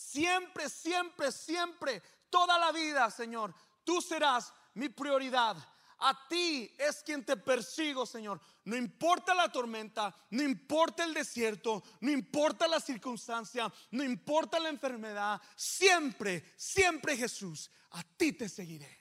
Siempre, 0.01 0.69
siempre, 0.69 1.31
siempre. 1.31 2.03
Toda 2.31 2.59
la 2.59 2.73
vida, 2.73 3.11
Señor. 3.11 3.55
Tú 3.85 4.01
serás 4.01 4.53
mi 4.75 4.89
prioridad. 4.89 5.57
A 5.99 6.27
ti 6.27 6.75
es 6.79 7.03
quien 7.03 7.25
te 7.25 7.37
persigo, 7.37 8.07
Señor. 8.07 8.41
No 8.65 8.77
importa 8.77 9.35
la 9.35 9.53
tormenta, 9.53 10.17
no 10.31 10.43
importa 10.43 11.05
el 11.05 11.13
desierto, 11.13 11.83
no 12.01 12.11
importa 12.11 12.67
la 12.67 12.81
circunstancia, 12.81 13.71
no 13.91 14.03
importa 14.03 14.59
la 14.59 14.71
enfermedad. 14.71 15.41
Siempre, 15.55 16.55
siempre 16.57 17.17
Jesús, 17.17 17.71
a 17.91 18.03
ti 18.03 18.33
te 18.33 18.49
seguiré. 18.49 18.99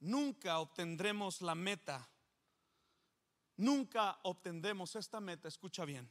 Nunca 0.00 0.58
obtendremos 0.58 1.40
la 1.40 1.54
meta. 1.54 2.08
Nunca 3.58 4.18
obtendremos 4.22 4.94
esta 4.96 5.20
meta, 5.20 5.48
escucha 5.48 5.84
bien, 5.84 6.08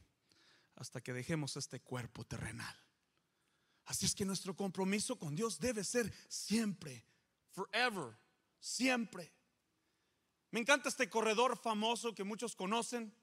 hasta 0.76 1.02
que 1.02 1.14
dejemos 1.14 1.56
este 1.56 1.80
cuerpo 1.80 2.26
terrenal. 2.26 2.76
Así 3.86 4.06
es 4.06 4.14
que 4.14 4.26
nuestro 4.26 4.54
compromiso 4.54 5.18
con 5.18 5.34
Dios 5.34 5.58
debe 5.60 5.86
ser 5.86 6.14
siempre, 6.28 7.06
forever, 7.54 8.18
siempre. 8.60 9.32
Me 10.52 10.60
encanta 10.60 10.90
este 10.90 11.10
corredor 11.10 11.58
famoso 11.58 12.14
que 12.14 12.26
muchos 12.26 12.54
conocen, 12.54 13.16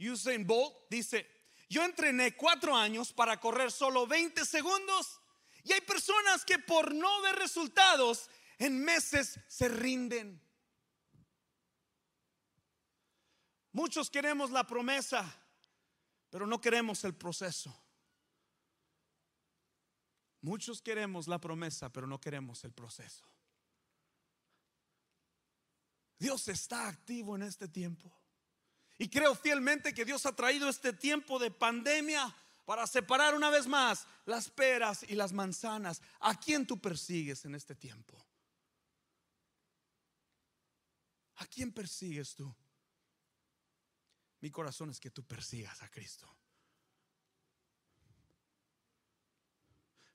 Usain 0.00 0.44
Bolt, 0.44 0.74
dice, 0.90 1.28
yo 1.68 1.84
entrené 1.84 2.36
cuatro 2.36 2.76
años 2.76 3.12
para 3.12 3.38
correr 3.38 3.70
solo 3.70 4.04
20 4.04 4.44
segundos 4.44 5.20
y 5.62 5.72
hay 5.72 5.80
personas 5.82 6.44
que 6.44 6.58
por 6.58 6.92
no 6.92 7.22
ver 7.22 7.36
resultados 7.36 8.28
en 8.58 8.84
meses 8.84 9.38
se 9.46 9.68
rinden. 9.68 10.42
Muchos 13.72 14.10
queremos 14.10 14.50
la 14.50 14.66
promesa, 14.66 15.24
pero 16.28 16.46
no 16.46 16.60
queremos 16.60 17.04
el 17.04 17.14
proceso. 17.14 17.74
Muchos 20.42 20.80
queremos 20.80 21.28
la 21.28 21.38
promesa, 21.38 21.92
pero 21.92 22.06
no 22.06 22.20
queremos 22.20 22.64
el 22.64 22.72
proceso. 22.72 23.26
Dios 26.18 26.48
está 26.48 26.88
activo 26.88 27.36
en 27.36 27.42
este 27.42 27.68
tiempo. 27.68 28.12
Y 28.98 29.08
creo 29.08 29.34
fielmente 29.34 29.94
que 29.94 30.04
Dios 30.04 30.26
ha 30.26 30.36
traído 30.36 30.68
este 30.68 30.92
tiempo 30.92 31.38
de 31.38 31.50
pandemia 31.50 32.34
para 32.66 32.86
separar 32.86 33.34
una 33.34 33.48
vez 33.50 33.66
más 33.66 34.06
las 34.26 34.50
peras 34.50 35.04
y 35.08 35.14
las 35.14 35.32
manzanas. 35.32 36.02
¿A 36.20 36.38
quién 36.38 36.66
tú 36.66 36.78
persigues 36.78 37.44
en 37.44 37.54
este 37.54 37.74
tiempo? 37.74 38.16
¿A 41.36 41.46
quién 41.46 41.72
persigues 41.72 42.34
tú? 42.34 42.54
Mi 44.40 44.50
corazón 44.50 44.90
es 44.90 45.00
que 45.00 45.10
tú 45.10 45.22
persigas 45.22 45.82
a 45.82 45.90
Cristo. 45.90 46.28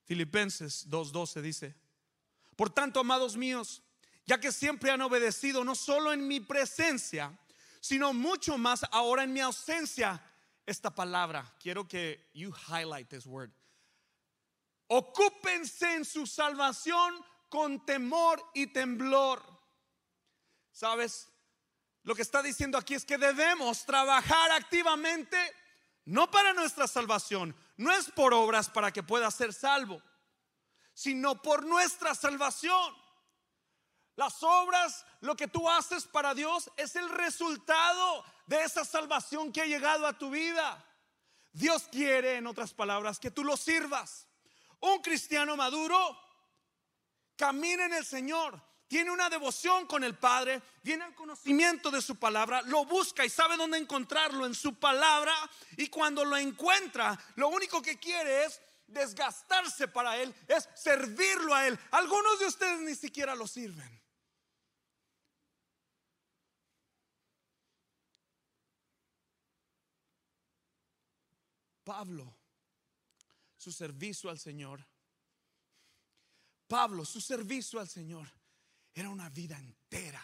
Filipenses 0.05 0.87
2.12 0.89 1.41
dice, 1.41 1.75
por 2.55 2.69
tanto, 2.69 2.99
amados 2.99 3.35
míos, 3.35 3.81
ya 4.25 4.39
que 4.39 4.51
siempre 4.51 4.91
han 4.91 5.01
obedecido, 5.01 5.63
no 5.63 5.75
solo 5.75 6.13
en 6.13 6.27
mi 6.27 6.39
presencia, 6.39 7.37
sino 7.79 8.13
mucho 8.13 8.57
más 8.57 8.83
ahora 8.91 9.23
en 9.23 9.33
mi 9.33 9.41
ausencia, 9.41 10.21
esta 10.65 10.89
palabra, 10.93 11.53
quiero 11.59 11.87
que 11.87 12.29
you 12.33 12.51
highlight 12.67 13.07
this 13.09 13.25
word. 13.25 13.51
Ocúpense 14.87 15.95
en 15.95 16.05
su 16.05 16.25
salvación 16.25 17.23
con 17.49 17.85
temor 17.85 18.43
y 18.53 18.67
temblor. 18.67 19.41
¿Sabes? 20.71 21.27
Lo 22.05 22.13
que 22.13 22.21
está 22.21 22.43
diciendo 22.43 22.77
aquí 22.77 22.93
es 22.93 23.03
que 23.03 23.17
debemos 23.17 23.83
trabajar 23.83 24.51
activamente, 24.51 25.37
no 26.05 26.29
para 26.29 26.53
nuestra 26.53 26.87
salvación, 26.87 27.55
no 27.77 27.91
es 27.91 28.11
por 28.11 28.31
obras 28.31 28.69
para 28.69 28.93
que 28.93 29.01
pueda 29.01 29.29
ser 29.31 29.51
salvo, 29.53 30.01
sino 30.93 31.41
por 31.41 31.65
nuestra 31.65 32.13
salvación. 32.13 32.95
Las 34.15 34.43
obras, 34.43 35.03
lo 35.21 35.35
que 35.35 35.47
tú 35.47 35.67
haces 35.67 36.05
para 36.05 36.35
Dios 36.35 36.71
es 36.77 36.95
el 36.95 37.09
resultado 37.09 38.23
de 38.45 38.63
esa 38.63 38.85
salvación 38.85 39.51
que 39.51 39.61
ha 39.61 39.65
llegado 39.65 40.05
a 40.05 40.17
tu 40.17 40.29
vida. 40.29 40.85
Dios 41.53 41.87
quiere, 41.91 42.35
en 42.35 42.45
otras 42.45 42.71
palabras, 42.75 43.19
que 43.19 43.31
tú 43.31 43.43
lo 43.43 43.57
sirvas. 43.57 44.27
Un 44.79 45.01
cristiano 45.01 45.57
maduro 45.57 46.15
camina 47.35 47.85
en 47.85 47.93
el 47.93 48.05
Señor, 48.05 48.61
tiene 48.87 49.11
una 49.11 49.29
devoción 49.29 49.87
con 49.87 50.03
el 50.03 50.15
Padre, 50.17 50.61
viene 50.83 51.05
al 51.05 51.15
conocimiento 51.15 51.89
de 51.89 52.01
su 52.01 52.17
palabra, 52.17 52.61
lo 52.63 52.85
busca 52.85 53.25
y 53.25 53.29
sabe 53.29 53.57
dónde 53.57 53.77
encontrarlo 53.77 54.45
en 54.45 54.53
su 54.53 54.75
palabra 54.75 55.33
y 55.77 55.87
cuando 55.87 56.23
lo 56.23 56.37
encuentra, 56.37 57.19
lo 57.35 57.49
único 57.49 57.81
que 57.81 57.97
quiere 57.97 58.45
es 58.45 58.61
desgastarse 58.87 59.87
para 59.87 60.17
Él, 60.17 60.33
es 60.47 60.69
servirlo 60.75 61.55
a 61.55 61.67
Él. 61.67 61.79
Algunos 61.91 62.39
de 62.39 62.45
ustedes 62.45 62.79
ni 62.81 62.95
siquiera 62.95 63.33
lo 63.33 63.47
sirven. 63.47 64.01
Pablo, 71.83 72.35
su 73.57 73.71
servicio 73.71 74.29
al 74.29 74.39
Señor. 74.39 74.85
Pablo, 76.67 77.05
su 77.05 77.21
servicio 77.21 77.79
al 77.79 77.87
Señor 77.87 78.27
era 78.95 79.09
una 79.09 79.29
vida 79.29 79.57
entera. 79.57 80.21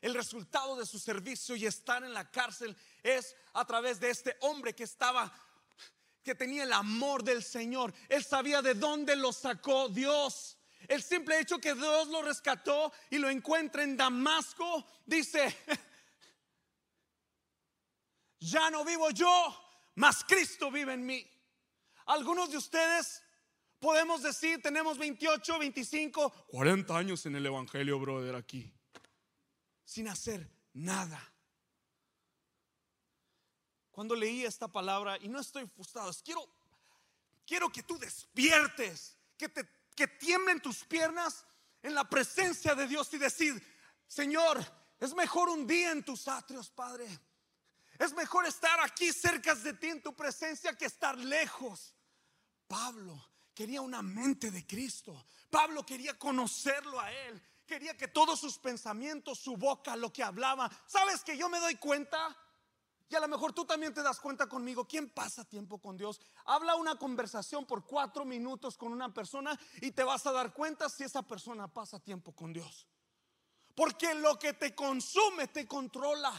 El 0.00 0.14
resultado 0.14 0.76
de 0.76 0.86
su 0.86 0.98
servicio 0.98 1.54
y 1.56 1.66
estar 1.66 2.02
en 2.02 2.12
la 2.12 2.30
cárcel 2.30 2.76
es 3.02 3.36
a 3.52 3.64
través 3.66 4.00
de 4.00 4.10
este 4.10 4.36
hombre 4.40 4.74
que 4.74 4.84
estaba 4.84 5.32
que 6.22 6.34
tenía 6.34 6.62
el 6.62 6.72
amor 6.72 7.22
del 7.22 7.44
Señor. 7.44 7.92
Él 8.08 8.24
sabía 8.24 8.62
de 8.62 8.72
dónde 8.72 9.14
lo 9.14 9.30
sacó 9.30 9.90
Dios. 9.90 10.56
El 10.88 11.02
simple 11.02 11.38
hecho 11.38 11.58
que 11.58 11.74
Dios 11.74 12.08
lo 12.08 12.22
rescató 12.22 12.92
y 13.10 13.18
lo 13.18 13.28
encuentra 13.28 13.82
en 13.82 13.96
Damasco, 13.96 14.86
dice, 15.04 15.54
ya 18.40 18.70
no 18.70 18.84
vivo 18.84 19.10
yo, 19.10 19.70
mas 19.96 20.24
Cristo 20.24 20.70
vive 20.70 20.94
en 20.94 21.04
mí. 21.04 21.30
Algunos 22.06 22.50
de 22.50 22.58
ustedes 22.58 23.22
podemos 23.84 24.22
decir, 24.22 24.62
tenemos 24.62 24.96
28, 24.96 25.58
25, 25.58 26.46
40 26.48 26.96
años 26.96 27.26
en 27.26 27.36
el 27.36 27.44
Evangelio, 27.44 27.98
brother, 27.98 28.34
aquí, 28.34 28.72
sin 29.84 30.08
hacer 30.08 30.50
nada. 30.72 31.20
Cuando 33.90 34.16
leí 34.16 34.42
esta 34.42 34.68
palabra, 34.68 35.18
y 35.20 35.28
no 35.28 35.38
estoy 35.38 35.66
frustrado, 35.66 36.10
quiero, 36.24 36.48
quiero 37.46 37.68
que 37.68 37.82
tú 37.82 37.98
despiertes, 37.98 39.18
que, 39.36 39.50
te, 39.50 39.68
que 39.94 40.08
tiemblen 40.08 40.62
tus 40.62 40.82
piernas 40.84 41.44
en 41.82 41.94
la 41.94 42.08
presencia 42.08 42.74
de 42.74 42.86
Dios 42.86 43.12
y 43.12 43.18
decir, 43.18 43.62
Señor, 44.06 44.64
es 44.98 45.14
mejor 45.14 45.50
un 45.50 45.66
día 45.66 45.92
en 45.92 46.02
tus 46.02 46.26
atrios, 46.26 46.70
Padre. 46.70 47.06
Es 47.98 48.14
mejor 48.14 48.46
estar 48.46 48.80
aquí 48.80 49.12
cerca 49.12 49.54
de 49.54 49.74
ti 49.74 49.88
en 49.88 50.02
tu 50.02 50.16
presencia 50.16 50.72
que 50.74 50.86
estar 50.86 51.18
lejos. 51.18 51.94
Pablo 52.66 53.33
quería 53.54 53.80
una 53.80 54.02
mente 54.02 54.50
de 54.50 54.66
Cristo. 54.66 55.26
Pablo 55.50 55.86
quería 55.86 56.18
conocerlo 56.18 57.00
a 57.00 57.12
él. 57.12 57.42
Quería 57.66 57.96
que 57.96 58.08
todos 58.08 58.38
sus 58.40 58.58
pensamientos, 58.58 59.38
su 59.38 59.56
boca, 59.56 59.96
lo 59.96 60.12
que 60.12 60.22
hablaba. 60.22 60.70
¿Sabes 60.86 61.22
que 61.24 61.38
yo 61.38 61.48
me 61.48 61.60
doy 61.60 61.76
cuenta? 61.76 62.36
Y 63.08 63.14
a 63.14 63.20
lo 63.20 63.28
mejor 63.28 63.52
tú 63.52 63.64
también 63.64 63.94
te 63.94 64.02
das 64.02 64.20
cuenta 64.20 64.48
conmigo. 64.48 64.86
¿Quién 64.86 65.08
pasa 65.10 65.44
tiempo 65.44 65.78
con 65.78 65.96
Dios? 65.96 66.20
Habla 66.46 66.74
una 66.74 66.96
conversación 66.96 67.64
por 67.64 67.86
cuatro 67.86 68.24
minutos 68.24 68.76
con 68.76 68.92
una 68.92 69.12
persona 69.14 69.58
y 69.80 69.92
te 69.92 70.02
vas 70.02 70.26
a 70.26 70.32
dar 70.32 70.52
cuenta 70.52 70.88
si 70.88 71.04
esa 71.04 71.22
persona 71.22 71.68
pasa 71.68 72.00
tiempo 72.00 72.32
con 72.32 72.52
Dios. 72.52 72.86
Porque 73.74 74.14
lo 74.14 74.38
que 74.38 74.54
te 74.54 74.74
consume 74.74 75.48
te 75.48 75.66
controla. 75.66 76.32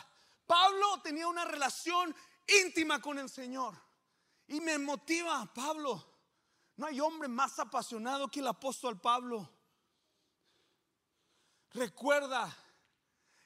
Pablo 0.45 1.01
tenía 1.01 1.28
una 1.28 1.45
relación 1.45 2.15
íntima 2.63 3.01
con 3.01 3.17
el 3.19 3.30
Señor. 3.30 3.75
Y 4.47 4.60
me 4.62 4.78
motiva, 4.78 5.51
Pablo. 5.54 6.14
No 6.77 6.88
hay 6.88 6.99
hombre 6.99 7.27
más 7.27 7.57
apasionado 7.59 8.27
que 8.27 8.39
el 8.39 8.47
apóstol 8.47 8.99
Pablo. 8.99 9.49
Recuerda 11.71 12.55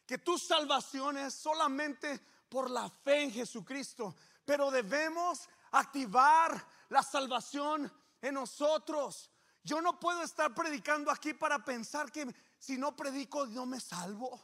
que 0.06 0.18
tu 0.18 0.38
salvación 0.38 1.18
es 1.18 1.36
solamente 1.36 2.20
por 2.50 2.70
la 2.70 2.90
fe 2.90 3.24
en 3.24 3.32
Jesucristo, 3.32 4.16
pero 4.46 4.72
debemos 4.72 5.48
activar 5.72 6.66
la 6.90 7.04
salvación 7.04 7.92
en 8.22 8.34
nosotros. 8.34 9.30
Yo 9.64 9.82
no 9.82 10.00
puedo 10.00 10.24
estar 10.24 10.54
predicando 10.56 11.12
aquí 11.12 11.34
para 11.34 11.64
pensar 11.64 12.12
que 12.12 12.34
si 12.58 12.78
no 12.78 12.96
predico 12.96 13.46
no 13.48 13.66
me 13.66 13.80
salvo. 13.80 14.44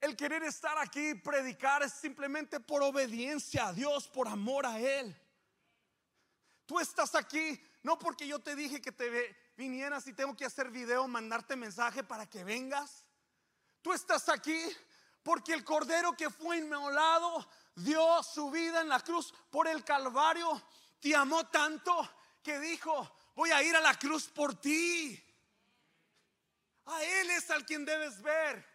El 0.00 0.16
querer 0.16 0.42
estar 0.42 0.76
aquí 0.78 1.10
y 1.10 1.14
predicar 1.14 1.82
es 1.82 1.92
simplemente 1.92 2.60
por 2.60 2.82
obediencia 2.82 3.68
a 3.68 3.72
Dios, 3.72 4.08
por 4.08 4.28
amor 4.28 4.66
a 4.66 4.78
Él. 4.78 5.16
Tú 6.66 6.80
estás 6.80 7.14
aquí 7.14 7.60
no 7.84 7.98
porque 7.98 8.26
yo 8.26 8.38
te 8.38 8.56
dije 8.56 8.80
que 8.80 8.92
te 8.92 9.36
vinieras 9.56 10.06
y 10.06 10.14
tengo 10.14 10.34
que 10.34 10.46
hacer 10.46 10.70
video, 10.70 11.06
mandarte 11.06 11.54
mensaje 11.54 12.02
para 12.02 12.26
que 12.26 12.42
vengas. 12.42 13.04
Tú 13.82 13.92
estás 13.92 14.30
aquí 14.30 14.58
porque 15.22 15.52
el 15.52 15.64
cordero 15.64 16.14
que 16.16 16.30
fue 16.30 16.56
inmolado 16.56 17.46
dio 17.74 18.22
su 18.22 18.50
vida 18.50 18.80
en 18.80 18.88
la 18.88 19.00
cruz 19.00 19.34
por 19.50 19.68
el 19.68 19.84
Calvario. 19.84 20.62
Te 20.98 21.14
amó 21.14 21.46
tanto 21.48 22.10
que 22.42 22.58
dijo, 22.58 23.14
voy 23.34 23.50
a 23.50 23.62
ir 23.62 23.76
a 23.76 23.82
la 23.82 23.98
cruz 23.98 24.28
por 24.28 24.54
ti. 24.54 25.22
A 26.86 27.02
Él 27.04 27.30
es 27.32 27.50
al 27.50 27.66
quien 27.66 27.84
debes 27.84 28.22
ver. 28.22 28.66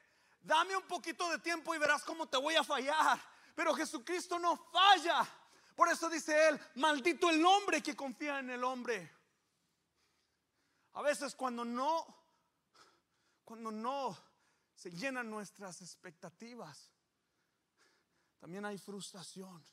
Dame 0.42 0.76
un 0.76 0.84
poquito 0.84 1.28
de 1.32 1.40
tiempo 1.40 1.74
y 1.74 1.80
verás 1.80 2.04
cómo 2.04 2.28
te 2.28 2.38
voy 2.38 2.56
a 2.56 2.64
fallar. 2.64 3.20
Pero 3.56 3.74
Jesucristo 3.74 4.38
no 4.38 4.56
falla. 4.72 5.28
Por 5.80 5.88
eso 5.88 6.10
dice 6.10 6.50
él, 6.50 6.60
maldito 6.76 7.30
el 7.30 7.46
hombre 7.46 7.82
que 7.82 7.96
confía 7.96 8.40
en 8.40 8.50
el 8.50 8.66
hombre. 8.66 9.10
A 10.92 11.02
veces 11.02 11.34
cuando 11.34 11.64
no, 11.64 12.06
cuando 13.46 13.72
no 13.72 14.18
se 14.76 14.92
llenan 14.92 15.30
nuestras 15.30 15.82
expectativas, 15.82 16.92
también 18.40 18.66
hay 18.66 18.78
frustración. 18.78 19.64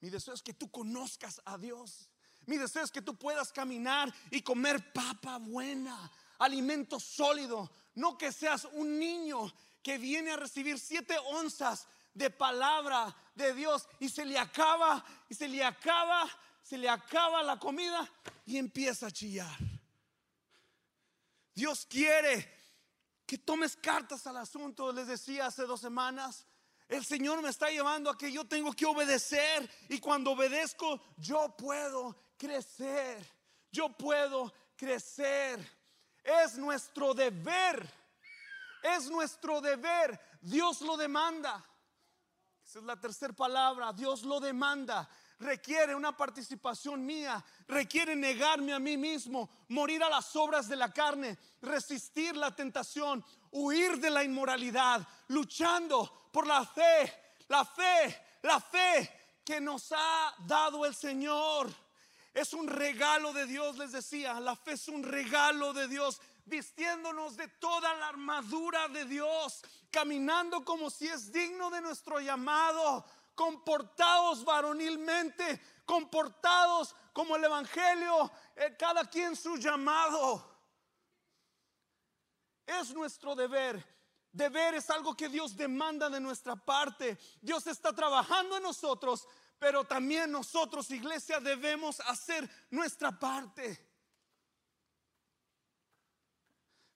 Mi 0.00 0.08
deseo 0.08 0.32
es 0.32 0.40
que 0.40 0.54
tú 0.54 0.70
conozcas 0.70 1.42
a 1.44 1.58
Dios. 1.58 2.08
Mi 2.46 2.56
deseo 2.56 2.84
es 2.84 2.90
que 2.90 3.02
tú 3.02 3.18
puedas 3.18 3.52
caminar 3.52 4.10
y 4.30 4.40
comer 4.40 4.94
papa 4.94 5.36
buena, 5.36 6.10
alimento 6.38 6.98
sólido, 6.98 7.70
no 7.96 8.16
que 8.16 8.32
seas 8.32 8.64
un 8.64 8.98
niño 8.98 9.52
que 9.82 9.98
viene 9.98 10.30
a 10.30 10.36
recibir 10.38 10.78
siete 10.78 11.18
onzas 11.18 11.86
de 12.18 12.30
palabra 12.30 13.14
de 13.34 13.54
Dios 13.54 13.88
y 14.00 14.08
se 14.08 14.24
le 14.24 14.36
acaba, 14.36 15.04
y 15.28 15.34
se 15.34 15.46
le 15.46 15.64
acaba, 15.64 16.28
se 16.60 16.76
le 16.76 16.88
acaba 16.88 17.42
la 17.44 17.58
comida 17.58 18.06
y 18.44 18.58
empieza 18.58 19.06
a 19.06 19.10
chillar. 19.10 19.56
Dios 21.54 21.86
quiere 21.86 22.58
que 23.24 23.38
tomes 23.38 23.76
cartas 23.76 24.26
al 24.26 24.36
asunto. 24.36 24.92
Les 24.92 25.06
decía 25.06 25.46
hace 25.46 25.62
dos 25.62 25.80
semanas, 25.80 26.44
el 26.88 27.04
Señor 27.04 27.40
me 27.40 27.50
está 27.50 27.70
llevando 27.70 28.10
a 28.10 28.18
que 28.18 28.32
yo 28.32 28.44
tengo 28.46 28.72
que 28.72 28.86
obedecer 28.86 29.70
y 29.88 30.00
cuando 30.00 30.32
obedezco 30.32 31.00
yo 31.16 31.54
puedo 31.56 32.16
crecer. 32.36 33.24
Yo 33.70 33.90
puedo 33.90 34.52
crecer. 34.76 35.60
Es 36.24 36.56
nuestro 36.58 37.14
deber. 37.14 37.88
Es 38.82 39.08
nuestro 39.08 39.60
deber. 39.60 40.18
Dios 40.40 40.80
lo 40.80 40.96
demanda. 40.96 41.64
Esa 42.68 42.80
es 42.80 42.84
la 42.84 43.00
tercera 43.00 43.32
palabra. 43.32 43.94
Dios 43.94 44.24
lo 44.24 44.40
demanda. 44.40 45.08
Requiere 45.38 45.94
una 45.94 46.14
participación 46.14 47.06
mía. 47.06 47.42
Requiere 47.66 48.14
negarme 48.14 48.74
a 48.74 48.78
mí 48.78 48.98
mismo. 48.98 49.48
Morir 49.68 50.02
a 50.02 50.10
las 50.10 50.36
obras 50.36 50.68
de 50.68 50.76
la 50.76 50.92
carne. 50.92 51.38
Resistir 51.62 52.36
la 52.36 52.54
tentación. 52.54 53.24
Huir 53.52 53.98
de 53.98 54.10
la 54.10 54.22
inmoralidad. 54.22 55.00
Luchando 55.28 56.28
por 56.30 56.46
la 56.46 56.62
fe. 56.66 57.10
La 57.48 57.64
fe. 57.64 58.38
La 58.42 58.60
fe 58.60 59.40
que 59.46 59.62
nos 59.62 59.90
ha 59.96 60.34
dado 60.40 60.84
el 60.84 60.94
Señor. 60.94 61.72
Es 62.34 62.52
un 62.52 62.68
regalo 62.68 63.32
de 63.32 63.46
Dios, 63.46 63.78
les 63.78 63.92
decía. 63.92 64.38
La 64.40 64.56
fe 64.56 64.72
es 64.72 64.88
un 64.88 65.02
regalo 65.02 65.72
de 65.72 65.88
Dios. 65.88 66.20
Vistiéndonos 66.48 67.36
de 67.36 67.46
toda 67.48 67.94
la 67.94 68.08
armadura 68.08 68.88
de 68.88 69.04
Dios. 69.04 69.62
Caminando 69.90 70.64
como 70.64 70.90
si 70.90 71.06
es 71.06 71.30
digno 71.30 71.70
de 71.70 71.80
nuestro 71.80 72.20
llamado. 72.20 73.04
Comportados 73.34 74.44
varonilmente. 74.44 75.60
Comportados 75.84 76.94
como 77.12 77.36
el 77.36 77.44
Evangelio. 77.44 78.30
Eh, 78.56 78.74
cada 78.78 79.04
quien 79.04 79.36
su 79.36 79.56
llamado. 79.56 80.56
Es 82.66 82.92
nuestro 82.94 83.34
deber. 83.34 83.96
Deber 84.32 84.74
es 84.74 84.88
algo 84.90 85.16
que 85.16 85.28
Dios 85.28 85.56
demanda 85.56 86.08
de 86.08 86.20
nuestra 86.20 86.56
parte. 86.56 87.18
Dios 87.40 87.66
está 87.66 87.92
trabajando 87.92 88.56
en 88.56 88.62
nosotros 88.62 89.26
pero 89.58 89.84
también 89.84 90.30
nosotros, 90.30 90.90
iglesia, 90.90 91.40
debemos 91.40 92.00
hacer 92.00 92.48
nuestra 92.70 93.18
parte. 93.18 93.87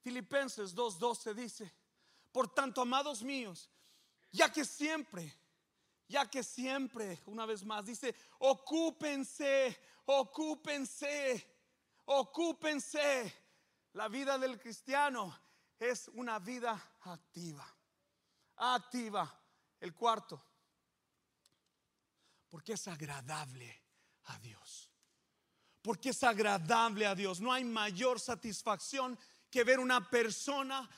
Filipenses 0.03 0.75
2.12 0.75 1.35
dice, 1.35 1.73
por 2.33 2.53
tanto, 2.53 2.83
amados 2.83 3.23
míos, 3.23 3.71
ya 4.31 4.51
que 4.51 4.65
siempre, 4.65 5.33
ya 6.09 6.29
que 6.29 6.43
siempre, 6.43 7.23
una 7.27 7.47
vez 7.47 7.65
más, 7.65 7.87
dice, 7.87 8.15
ocúpense, 8.38 9.79
ocúpense, 10.07 11.47
ocúpense. 12.07 13.33
La 13.93 14.09
vida 14.09 14.38
del 14.38 14.59
cristiano 14.59 15.38
es 15.79 16.09
una 16.15 16.38
vida 16.38 16.97
activa, 17.01 17.67
activa. 18.57 19.38
El 19.81 19.95
cuarto, 19.95 20.41
porque 22.49 22.75
es 22.75 22.87
agradable 22.87 23.83
a 24.27 24.38
Dios. 24.38 24.91
Porque 25.83 26.11
es 26.11 26.23
agradable 26.23 27.05
a 27.05 27.17
Dios. 27.17 27.41
No 27.41 27.53
hay 27.53 27.65
mayor 27.65 28.21
satisfacción 28.21 29.19
que 29.53 29.65
ver 29.65 29.79
una 29.79 30.09
persona 30.09 30.88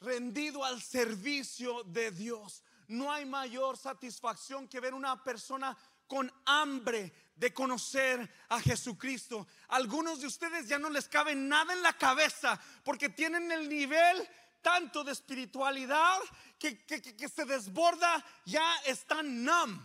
rendido 0.00 0.64
al 0.64 0.80
servicio 0.80 1.84
de 1.84 2.10
Dios. 2.10 2.64
No 2.88 3.12
hay 3.12 3.26
mayor 3.26 3.76
satisfacción 3.76 4.66
que 4.66 4.80
ver 4.80 4.94
una 4.94 5.22
persona 5.22 5.76
con 6.06 6.32
hambre 6.46 7.12
de 7.36 7.52
conocer 7.52 8.28
a 8.48 8.60
Jesucristo. 8.60 9.46
Algunos 9.68 10.22
de 10.22 10.26
ustedes 10.26 10.66
ya 10.66 10.78
no 10.78 10.88
les 10.88 11.06
cabe 11.06 11.34
nada 11.34 11.74
en 11.74 11.82
la 11.82 11.92
cabeza 11.92 12.58
porque 12.82 13.10
tienen 13.10 13.52
el 13.52 13.68
nivel 13.68 14.26
tanto 14.62 15.04
de 15.04 15.12
espiritualidad 15.12 16.18
que, 16.58 16.84
que 16.86 17.28
se 17.28 17.44
desborda, 17.44 18.24
ya 18.46 18.74
están 18.86 19.44
numb, 19.44 19.80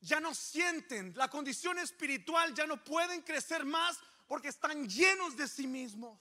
ya 0.00 0.18
no 0.18 0.34
sienten 0.34 1.12
la 1.14 1.28
condición 1.28 1.78
espiritual, 1.78 2.54
ya 2.54 2.66
no 2.66 2.82
pueden 2.82 3.20
crecer 3.20 3.66
más 3.66 3.98
porque 4.26 4.48
están 4.48 4.88
llenos 4.88 5.36
de 5.36 5.46
sí 5.46 5.66
mismos. 5.66 6.18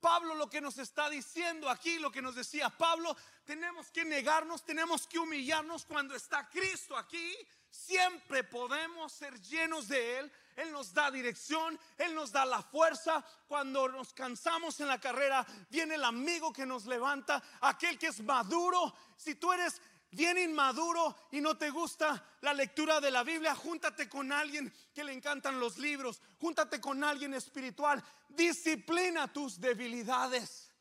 Pablo 0.00 0.34
lo 0.34 0.48
que 0.48 0.60
nos 0.60 0.78
está 0.78 1.10
diciendo 1.10 1.68
aquí, 1.68 1.98
lo 1.98 2.10
que 2.10 2.22
nos 2.22 2.34
decía 2.34 2.70
Pablo, 2.70 3.16
tenemos 3.44 3.90
que 3.90 4.04
negarnos, 4.04 4.64
tenemos 4.64 5.06
que 5.06 5.18
humillarnos 5.18 5.84
cuando 5.84 6.14
está 6.14 6.48
Cristo 6.48 6.96
aquí. 6.96 7.36
Siempre 7.70 8.44
podemos 8.44 9.12
ser 9.12 9.40
llenos 9.40 9.88
de 9.88 10.18
Él. 10.18 10.32
Él 10.56 10.72
nos 10.72 10.92
da 10.92 11.10
dirección, 11.10 11.78
Él 11.96 12.14
nos 12.14 12.32
da 12.32 12.44
la 12.44 12.62
fuerza. 12.62 13.24
Cuando 13.46 13.88
nos 13.88 14.12
cansamos 14.12 14.80
en 14.80 14.88
la 14.88 15.00
carrera, 15.00 15.46
viene 15.70 15.94
el 15.94 16.04
amigo 16.04 16.52
que 16.52 16.66
nos 16.66 16.86
levanta, 16.86 17.42
aquel 17.60 17.98
que 17.98 18.08
es 18.08 18.20
maduro. 18.20 18.94
Si 19.16 19.34
tú 19.34 19.52
eres 19.52 19.80
bien 20.10 20.38
inmaduro 20.38 21.16
y 21.32 21.40
no 21.40 21.56
te 21.56 21.70
gusta 21.70 22.36
la 22.40 22.54
lectura 22.54 23.00
de 23.00 23.10
la 23.10 23.22
Biblia, 23.22 23.54
júntate 23.54 24.08
con 24.08 24.32
alguien 24.32 24.72
que 24.94 25.04
le 25.04 25.12
encantan 25.12 25.60
los 25.60 25.78
libros, 25.78 26.20
júntate 26.38 26.80
con 26.80 27.02
alguien 27.04 27.34
espiritual, 27.34 28.02
disciplina 28.28 29.32
tus 29.32 29.60
debilidades. 29.60 30.72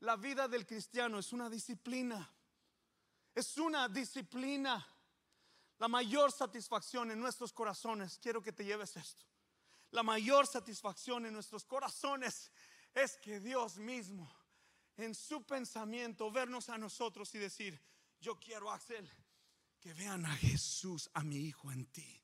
La 0.00 0.16
vida 0.16 0.48
del 0.48 0.66
cristiano 0.66 1.18
es 1.18 1.32
una 1.32 1.48
disciplina, 1.48 2.28
es 3.34 3.56
una 3.58 3.88
disciplina. 3.88 4.86
La 5.78 5.88
mayor 5.88 6.30
satisfacción 6.30 7.10
en 7.10 7.20
nuestros 7.20 7.52
corazones, 7.52 8.18
quiero 8.22 8.40
que 8.40 8.52
te 8.52 8.64
lleves 8.64 8.96
esto, 8.96 9.26
la 9.90 10.02
mayor 10.02 10.46
satisfacción 10.46 11.26
en 11.26 11.34
nuestros 11.34 11.64
corazones 11.64 12.50
es 12.94 13.16
que 13.18 13.40
Dios 13.40 13.76
mismo 13.76 14.41
en 14.96 15.14
su 15.14 15.44
pensamiento 15.44 16.30
vernos 16.30 16.68
a 16.68 16.78
nosotros 16.78 17.34
y 17.34 17.38
decir, 17.38 17.80
yo 18.20 18.38
quiero, 18.38 18.70
Axel, 18.70 19.08
que 19.80 19.92
vean 19.94 20.24
a 20.26 20.36
Jesús, 20.36 21.10
a 21.14 21.24
mi 21.24 21.36
hijo 21.36 21.72
en 21.72 21.86
ti. 21.86 22.22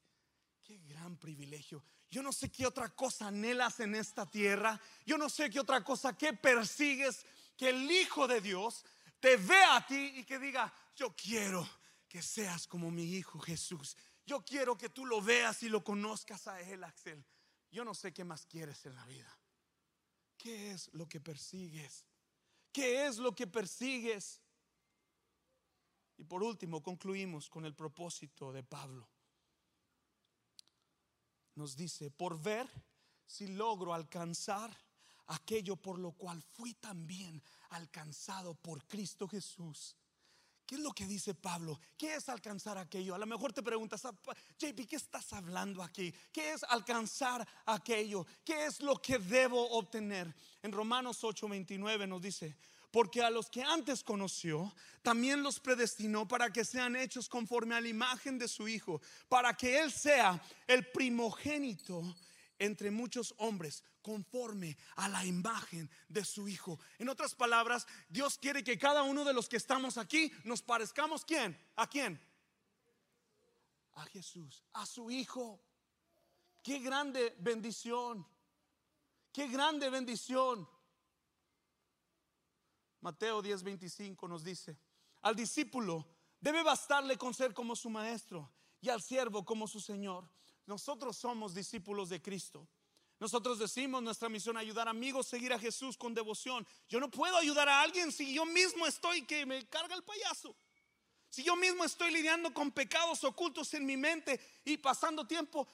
Qué 0.63 0.79
gran 0.79 1.17
privilegio. 1.17 1.83
Yo 2.11 2.23
no 2.23 2.33
sé 2.33 2.51
qué 2.51 2.67
otra 2.67 2.91
cosa 2.91 3.29
anhelas 3.29 3.81
en 3.81 3.95
esta 3.95 4.31
tierra. 4.31 4.81
Yo 5.05 5.19
no 5.19 5.29
sé 5.29 5.51
qué 5.51 5.61
otra 5.61 5.83
cosa 5.83 6.17
que 6.17 6.33
persigues 6.35 7.27
que 7.57 7.71
el 7.71 7.91
Hijo 7.91 8.29
de 8.29 8.41
Dios 8.41 8.85
te 9.19 9.37
vea 9.37 9.77
a 9.77 9.87
ti 9.87 10.13
y 10.17 10.25
que 10.25 10.39
diga, 10.39 10.73
yo 10.95 11.15
quiero 11.15 11.69
que 12.09 12.23
seas 12.23 12.67
como 12.67 12.91
mi 12.91 13.05
Hijo 13.05 13.39
Jesús. 13.41 13.97
Yo 14.25 14.45
quiero 14.45 14.77
que 14.77 14.91
tú 14.91 15.05
lo 15.05 15.21
veas 15.21 15.63
y 15.63 15.69
lo 15.69 15.83
conozcas 15.83 16.47
a 16.47 16.61
Él, 16.61 16.85
Axel. 16.85 17.25
Yo 17.71 17.85
no 17.85 17.95
sé 17.95 18.13
qué 18.13 18.25
más 18.25 18.47
quieres 18.47 18.85
en 18.87 18.95
la 18.95 19.05
vida. 19.07 19.39
¿Qué 20.37 20.71
es 20.71 20.89
lo 20.93 21.09
que 21.09 21.21
persigues? 21.21 22.07
¿Qué 22.79 23.07
es 23.07 23.19
lo 23.19 23.35
que 23.35 23.49
persigues? 23.49 24.41
Y 26.17 26.23
por 26.23 26.45
último, 26.45 26.81
concluimos 26.81 27.51
con 27.51 27.64
el 27.64 27.75
propósito 27.75 28.53
de 28.53 28.62
Pablo. 28.62 29.09
Nos 31.57 31.75
dice, 31.75 32.12
por 32.12 32.41
ver 32.41 32.71
si 33.27 33.49
logro 33.49 33.93
alcanzar 33.93 34.71
aquello 35.27 35.75
por 35.75 35.99
lo 35.99 36.12
cual 36.12 36.41
fui 36.41 36.73
también 36.75 37.43
alcanzado 37.71 38.55
por 38.55 38.87
Cristo 38.87 39.27
Jesús. 39.27 39.97
¿Qué 40.69 40.75
es 40.75 40.83
lo 40.83 40.93
que 40.93 41.07
dice 41.07 41.33
Pablo? 41.33 41.81
¿Qué 41.97 42.17
es 42.17 42.29
alcanzar 42.29 42.77
aquello? 42.77 43.15
A 43.15 43.19
lo 43.19 43.25
mejor 43.25 43.55
te 43.55 43.63
preguntas, 43.63 44.05
ah, 44.05 44.13
JP, 44.59 44.87
¿qué 44.87 44.97
estás 44.97 45.33
hablando 45.33 45.83
aquí? 45.83 46.13
¿Qué 46.31 46.53
es 46.53 46.63
alcanzar 46.63 47.49
aquello? 47.65 48.27
¿Qué 48.45 48.67
es 48.67 48.83
lo 48.83 49.01
que 49.01 49.19
debo 49.19 49.67
obtener? 49.71 50.31
En 50.63 50.71
Romanos 50.71 51.25
8:29 51.25 52.07
nos 52.07 52.21
dice, 52.21 52.55
porque 52.91 53.23
a 53.23 53.31
los 53.31 53.49
que 53.49 53.63
antes 53.63 54.05
conoció, 54.05 54.75
también 55.01 55.43
los 55.43 55.59
predestinó 55.59 56.29
para 56.29 56.53
que 56.53 56.67
sean 56.67 56.97
hechos 56.97 57.31
conforme 57.31 57.75
a 57.75 57.81
la 57.81 57.89
imagen 57.89 58.39
de 58.39 58.47
su 58.47 58.69
Hijo, 58.69 59.01
para 59.27 59.55
que 59.55 59.81
Él 59.81 59.91
sea 59.91 60.39
el 60.67 60.87
primogénito 60.91 62.15
entre 62.59 62.90
muchos 62.90 63.35
hombres 63.38 63.85
conforme 64.03 64.77
a 64.97 65.09
la 65.09 65.25
imagen 65.25 65.90
de 66.09 66.25
su 66.25 66.49
Hijo. 66.49 66.79
En 66.99 67.09
otras 67.09 67.35
palabras, 67.35 67.87
Dios 68.09 68.38
quiere 68.38 68.64
que 68.64 68.79
cada 68.79 69.03
uno 69.03 69.25
de 69.25 69.33
los 69.33 69.49
que 69.49 69.57
estamos 69.57 69.99
aquí 69.99 70.33
nos 70.44 70.62
parezcamos 70.62 71.25
quién? 71.25 71.59
¿A 71.77 71.87
quién? 71.87 72.21
A 73.94 74.05
Jesús, 74.07 74.62
a 74.73 74.87
su 74.87 75.11
Hijo. 75.11 75.61
Qué 76.62 76.79
grande 76.79 77.35
bendición. 77.38 78.27
Qué 79.33 79.49
grande 79.49 79.90
bendición. 79.90 80.68
Mateo 83.01 83.42
10:25 83.42 84.29
nos 84.29 84.42
dice, 84.42 84.77
al 85.23 85.37
discípulo 85.37 86.05
debe 86.40 86.62
bastarle 86.62 87.16
con 87.16 87.35
ser 87.35 87.55
como 87.55 87.77
su 87.77 87.90
maestro 87.90 88.51
y 88.81 88.88
al 88.88 89.03
siervo 89.03 89.44
como 89.44 89.66
su 89.68 89.81
Señor. 89.81 90.29
Nosotros 90.69 91.17
somos 91.17 91.55
discípulos 91.55 92.11
de 92.11 92.21
Cristo. 92.21 92.69
Nosotros 93.19 93.59
decimos 93.59 94.03
nuestra 94.03 94.29
misión 94.29 94.59
ayudar 94.59 94.87
a 94.87 94.91
amigos, 94.91 95.27
seguir 95.27 95.51
a 95.55 95.59
Jesús 95.59 95.97
con 95.97 96.13
devoción. 96.13 96.67
Yo 96.91 97.01
no 97.01 97.11
puedo 97.11 97.39
ayudar 97.39 97.71
a 97.71 97.81
alguien 97.81 98.13
si 98.13 98.35
yo 98.35 98.45
mismo 98.45 98.87
estoy 98.87 99.23
que 99.23 99.47
me 99.47 99.67
carga 99.67 99.95
el 99.95 100.03
payaso. 100.03 100.55
Si 101.31 101.43
yo 101.43 101.57
mismo 101.57 101.85
estoy 101.85 102.11
lidiando 102.11 102.53
con 102.53 102.71
pecados 102.71 103.25
ocultos 103.25 103.73
en 103.73 103.87
mi 103.87 103.97
mente 103.97 104.39
y 104.63 104.77
pasando 104.77 105.27
tiempo, 105.27 105.67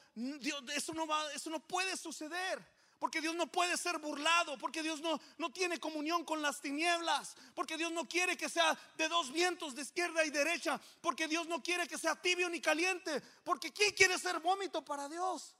eso 0.72 0.94
no 0.94 1.08
va, 1.08 1.32
eso 1.32 1.50
no 1.50 1.58
puede 1.58 1.96
suceder. 1.96 2.64
Porque 2.98 3.20
Dios 3.20 3.34
no 3.34 3.46
puede 3.46 3.76
ser 3.76 3.98
burlado, 3.98 4.56
porque 4.58 4.82
Dios 4.82 5.00
no, 5.00 5.20
no 5.38 5.52
tiene 5.52 5.78
comunión 5.78 6.24
con 6.24 6.40
las 6.40 6.60
tinieblas, 6.60 7.36
porque 7.54 7.76
Dios 7.76 7.92
no 7.92 8.08
quiere 8.08 8.36
que 8.36 8.48
sea 8.48 8.78
de 8.96 9.08
dos 9.08 9.30
vientos, 9.30 9.74
de 9.74 9.82
izquierda 9.82 10.24
y 10.24 10.30
derecha, 10.30 10.80
porque 11.00 11.28
Dios 11.28 11.46
no 11.46 11.62
quiere 11.62 11.86
que 11.86 11.98
sea 11.98 12.20
tibio 12.20 12.48
ni 12.48 12.60
caliente, 12.60 13.20
porque 13.44 13.72
¿quién 13.72 13.92
quiere 13.92 14.18
ser 14.18 14.40
vómito 14.40 14.84
para 14.84 15.08
Dios? 15.08 15.54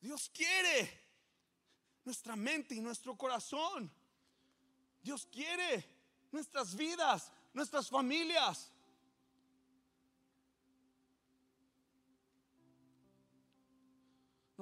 Dios 0.00 0.30
quiere 0.34 1.00
nuestra 2.04 2.34
mente 2.34 2.74
y 2.74 2.80
nuestro 2.80 3.16
corazón. 3.16 3.92
Dios 5.00 5.26
quiere 5.30 5.84
nuestras 6.32 6.74
vidas, 6.74 7.30
nuestras 7.52 7.88
familias. 7.88 8.71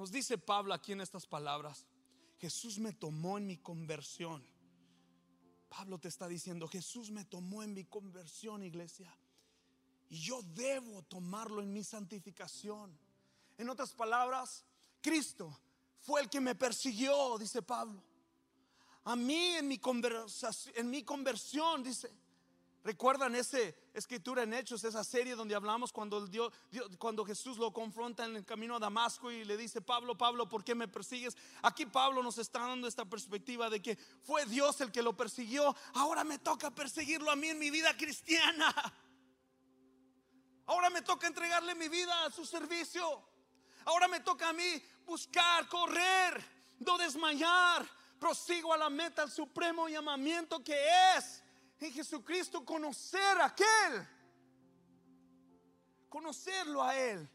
Nos 0.01 0.11
dice 0.11 0.39
Pablo 0.39 0.73
aquí 0.73 0.93
en 0.93 1.01
estas 1.01 1.27
palabras, 1.27 1.85
Jesús 2.39 2.79
me 2.79 2.91
tomó 2.91 3.37
en 3.37 3.45
mi 3.45 3.57
conversión. 3.57 4.43
Pablo 5.69 5.99
te 5.99 6.07
está 6.07 6.27
diciendo, 6.27 6.67
Jesús 6.67 7.11
me 7.11 7.23
tomó 7.23 7.61
en 7.61 7.75
mi 7.75 7.85
conversión, 7.85 8.63
iglesia. 8.63 9.15
Y 10.09 10.17
yo 10.17 10.41
debo 10.55 11.03
tomarlo 11.03 11.61
en 11.61 11.71
mi 11.71 11.83
santificación. 11.83 12.97
En 13.59 13.69
otras 13.69 13.91
palabras, 13.91 14.65
Cristo 15.01 15.55
fue 15.99 16.21
el 16.21 16.31
que 16.31 16.41
me 16.41 16.55
persiguió, 16.55 17.37
dice 17.37 17.61
Pablo. 17.61 18.01
A 19.03 19.15
mí 19.15 19.53
en 19.53 19.67
mi, 19.67 19.79
en 20.77 20.89
mi 20.89 21.03
conversión, 21.03 21.83
dice, 21.83 22.11
¿Recuerdan 22.83 23.35
esa 23.35 23.59
escritura 23.93 24.41
en 24.41 24.55
Hechos, 24.55 24.83
esa 24.83 25.03
serie 25.03 25.35
donde 25.35 25.53
hablamos 25.53 25.93
cuando, 25.93 26.25
Dios, 26.25 26.51
cuando 26.97 27.23
Jesús 27.23 27.59
lo 27.59 27.71
confronta 27.71 28.25
en 28.25 28.35
el 28.35 28.45
camino 28.45 28.75
a 28.75 28.79
Damasco 28.79 29.31
y 29.31 29.45
le 29.45 29.55
dice, 29.55 29.81
Pablo, 29.81 30.17
Pablo, 30.17 30.49
¿por 30.49 30.63
qué 30.63 30.73
me 30.73 30.87
persigues? 30.87 31.37
Aquí 31.61 31.85
Pablo 31.85 32.23
nos 32.23 32.39
está 32.39 32.59
dando 32.59 32.87
esta 32.87 33.05
perspectiva 33.05 33.69
de 33.69 33.83
que 33.83 33.97
fue 34.23 34.45
Dios 34.47 34.81
el 34.81 34.91
que 34.91 35.03
lo 35.03 35.15
persiguió, 35.15 35.75
ahora 35.93 36.23
me 36.23 36.39
toca 36.39 36.71
perseguirlo 36.71 37.29
a 37.29 37.35
mí 37.35 37.49
en 37.49 37.59
mi 37.59 37.69
vida 37.69 37.95
cristiana. 37.95 38.73
Ahora 40.65 40.89
me 40.89 41.01
toca 41.01 41.27
entregarle 41.27 41.75
mi 41.75 41.87
vida 41.87 42.25
a 42.25 42.31
su 42.31 42.45
servicio. 42.45 43.23
Ahora 43.85 44.07
me 44.07 44.21
toca 44.21 44.49
a 44.49 44.53
mí 44.53 44.81
buscar, 45.05 45.67
correr, 45.67 46.43
no 46.79 46.97
desmayar. 46.97 47.85
Prosigo 48.17 48.73
a 48.73 48.77
la 48.77 48.89
meta, 48.89 49.23
al 49.23 49.31
supremo 49.31 49.89
llamamiento 49.89 50.63
que 50.63 50.77
es 51.17 51.40
en 51.81 51.91
Jesucristo, 51.91 52.63
conocer 52.63 53.37
a 53.39 53.45
aquel, 53.45 54.07
conocerlo 56.09 56.83
a 56.83 56.95
Él. 56.95 57.27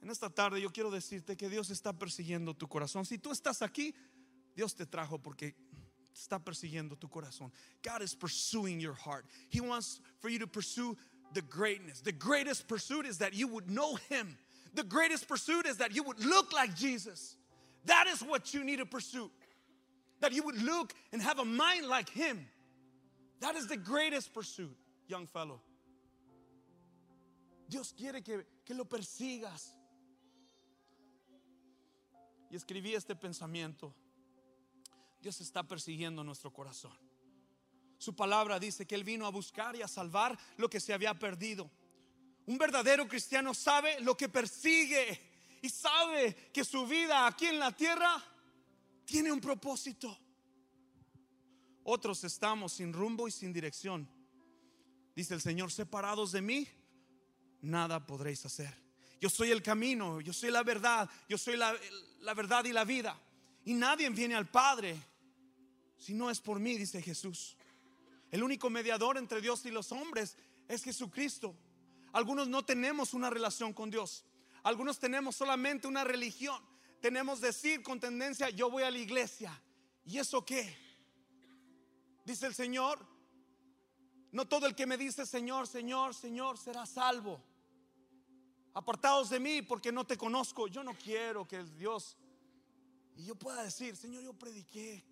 En 0.00 0.10
esta 0.10 0.30
tarde 0.30 0.60
yo 0.60 0.70
quiero 0.70 0.90
decirte 0.90 1.36
que 1.36 1.48
Dios 1.48 1.70
está 1.70 1.92
persiguiendo 1.92 2.54
tu 2.54 2.68
corazón. 2.68 3.04
Si 3.04 3.18
tú 3.18 3.32
estás 3.32 3.60
aquí, 3.60 3.94
Dios 4.54 4.74
te 4.74 4.86
trajo 4.86 5.18
porque 5.18 5.54
está 6.14 6.38
persiguiendo 6.38 6.96
tu 6.96 7.08
corazón. 7.08 7.52
God 7.82 8.02
is 8.02 8.14
pursuing 8.14 8.80
your 8.80 8.94
heart. 8.94 9.26
He 9.50 9.60
wants 9.60 10.00
for 10.20 10.30
you 10.30 10.38
to 10.38 10.46
pursue 10.46 10.96
the 11.34 11.42
greatness. 11.42 12.00
The 12.00 12.12
greatest 12.12 12.66
pursuit 12.66 13.04
is 13.04 13.18
that 13.18 13.34
you 13.34 13.48
would 13.48 13.68
know 13.68 13.96
Him. 14.08 14.38
The 14.74 14.84
greatest 14.84 15.28
pursuit 15.28 15.66
is 15.66 15.78
that 15.78 15.94
you 15.94 16.02
would 16.04 16.24
look 16.24 16.52
like 16.52 16.74
Jesus. 16.74 17.36
That 17.84 18.06
is 18.06 18.22
what 18.22 18.54
you 18.54 18.64
need 18.64 18.78
to 18.78 18.86
pursue 18.86 19.30
that 20.20 20.32
you 20.32 20.42
would 20.42 20.60
look 20.62 20.92
and 21.12 21.22
have 21.22 21.38
a 21.38 21.44
mind 21.44 21.86
like 21.86 22.08
Him. 22.08 22.46
That 23.40 23.54
is 23.56 23.66
the 23.66 23.76
greatest 23.76 24.32
pursuit. 24.32 24.76
young 25.08 25.26
fellow. 25.26 25.60
Dios 27.68 27.92
quiere 27.92 28.22
que, 28.22 28.46
que 28.64 28.74
lo 28.74 28.84
persigas. 28.84 29.74
Y 32.50 32.56
escribí 32.56 32.94
este 32.94 33.16
pensamiento. 33.16 33.92
Dios 35.20 35.40
está 35.40 35.64
persiguiendo 35.64 36.22
nuestro 36.22 36.52
corazón. 36.52 36.96
Su 37.98 38.14
palabra 38.14 38.60
dice 38.60 38.86
que 38.86 38.94
Él 38.94 39.02
vino 39.02 39.26
a 39.26 39.30
buscar 39.30 39.74
y 39.74 39.82
a 39.82 39.88
salvar 39.88 40.38
lo 40.56 40.68
que 40.68 40.78
se 40.78 40.92
había 40.92 41.18
perdido. 41.18 41.70
Un 42.46 42.58
verdadero 42.58 43.08
cristiano 43.08 43.52
sabe 43.52 43.98
lo 44.00 44.16
que 44.16 44.28
persigue 44.28 45.18
y 45.62 45.68
sabe 45.68 46.34
que 46.52 46.64
su 46.64 46.86
vida 46.86 47.26
aquí 47.26 47.46
en 47.46 47.58
la 47.58 47.72
tierra 47.72 48.22
tiene 49.06 49.32
un 49.32 49.40
propósito. 49.40 50.18
Otros 51.84 52.24
estamos 52.24 52.74
sin 52.74 52.92
rumbo 52.92 53.26
y 53.26 53.30
sin 53.30 53.52
dirección. 53.52 54.06
Dice 55.14 55.32
el 55.32 55.40
Señor, 55.40 55.72
separados 55.72 56.32
de 56.32 56.42
mí, 56.42 56.68
nada 57.62 58.04
podréis 58.04 58.44
hacer. 58.44 58.74
Yo 59.20 59.30
soy 59.30 59.50
el 59.50 59.62
camino, 59.62 60.20
yo 60.20 60.34
soy 60.34 60.50
la 60.50 60.62
verdad, 60.62 61.08
yo 61.28 61.38
soy 61.38 61.56
la, 61.56 61.74
la 62.20 62.34
verdad 62.34 62.64
y 62.66 62.72
la 62.72 62.84
vida. 62.84 63.18
Y 63.64 63.72
nadie 63.72 64.10
viene 64.10 64.34
al 64.34 64.50
Padre 64.50 65.00
si 65.98 66.14
no 66.14 66.30
es 66.30 66.40
por 66.40 66.60
mí, 66.60 66.76
dice 66.76 67.00
Jesús. 67.00 67.56
El 68.30 68.42
único 68.42 68.68
mediador 68.68 69.16
entre 69.16 69.40
Dios 69.40 69.64
y 69.64 69.70
los 69.70 69.92
hombres 69.92 70.36
es 70.68 70.82
Jesucristo. 70.82 71.56
Algunos 72.12 72.48
no 72.48 72.64
tenemos 72.64 73.14
una 73.14 73.30
relación 73.30 73.72
con 73.72 73.90
Dios. 73.90 74.24
Algunos 74.62 74.98
tenemos 74.98 75.36
solamente 75.36 75.86
una 75.86 76.04
religión. 76.04 76.60
Tenemos 77.00 77.40
decir 77.40 77.82
con 77.82 78.00
tendencia, 78.00 78.50
yo 78.50 78.70
voy 78.70 78.82
a 78.82 78.90
la 78.90 78.98
iglesia. 78.98 79.60
¿Y 80.04 80.18
eso 80.18 80.44
qué? 80.44 80.76
Dice 82.24 82.46
el 82.46 82.54
Señor, 82.54 82.98
no 84.32 84.46
todo 84.46 84.66
el 84.66 84.74
que 84.74 84.86
me 84.86 84.96
dice 84.96 85.24
Señor, 85.26 85.66
Señor, 85.66 86.14
Señor 86.14 86.58
será 86.58 86.86
salvo. 86.86 87.40
Apartados 88.74 89.30
de 89.30 89.40
mí 89.40 89.62
porque 89.62 89.92
no 89.92 90.06
te 90.06 90.16
conozco. 90.16 90.66
Yo 90.68 90.82
no 90.82 90.94
quiero 90.94 91.46
que 91.46 91.56
el 91.56 91.74
Dios 91.76 92.16
y 93.16 93.24
yo 93.24 93.34
pueda 93.34 93.62
decir, 93.62 93.96
Señor, 93.96 94.22
yo 94.22 94.34
prediqué 94.34 95.02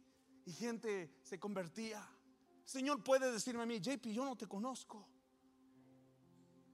y 0.44 0.52
gente 0.52 1.10
se 1.22 1.40
convertía. 1.40 2.06
Señor 2.64 3.02
puede 3.02 3.32
decirme 3.32 3.62
a 3.62 3.66
mí, 3.66 3.80
JP, 3.80 4.06
yo 4.08 4.24
no 4.24 4.36
te 4.36 4.46
conozco. 4.46 5.08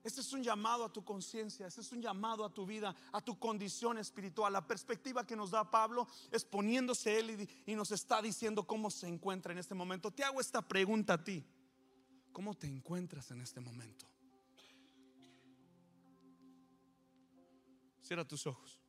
Este 0.02 0.20
es 0.20 0.32
un 0.32 0.42
llamado 0.42 0.84
a 0.84 0.92
tu 0.92 1.04
conciencia, 1.04 1.66
este 1.66 1.82
es 1.82 1.92
un 1.92 2.00
llamado 2.00 2.44
a 2.44 2.52
tu 2.52 2.64
vida, 2.64 2.94
a 3.12 3.20
tu 3.20 3.38
condición 3.38 3.98
espiritual. 3.98 4.52
La 4.52 4.66
perspectiva 4.66 5.26
que 5.26 5.36
nos 5.36 5.50
da 5.50 5.70
Pablo 5.70 6.06
es 6.30 6.44
poniéndose 6.44 7.18
él 7.18 7.48
y, 7.66 7.72
y, 7.72 7.74
nos 7.74 7.90
está 7.90 8.22
diciendo 8.22 8.66
cómo 8.66 8.90
se 8.90 9.08
encuentra 9.08 9.52
en 9.52 9.58
este 9.58 9.74
momento. 9.74 10.10
Te 10.10 10.24
hago 10.24 10.40
esta 10.40 10.62
pregunta 10.62 11.14
a 11.14 11.24
ti. 11.24 11.44
¿Cómo 12.32 12.54
te 12.54 12.66
encuentras 12.66 13.30
en 13.30 13.40
este 13.40 13.60
momento? 13.60 14.06
Cierra 18.00 18.26
tus 18.26 18.46
ojos. 18.46 18.80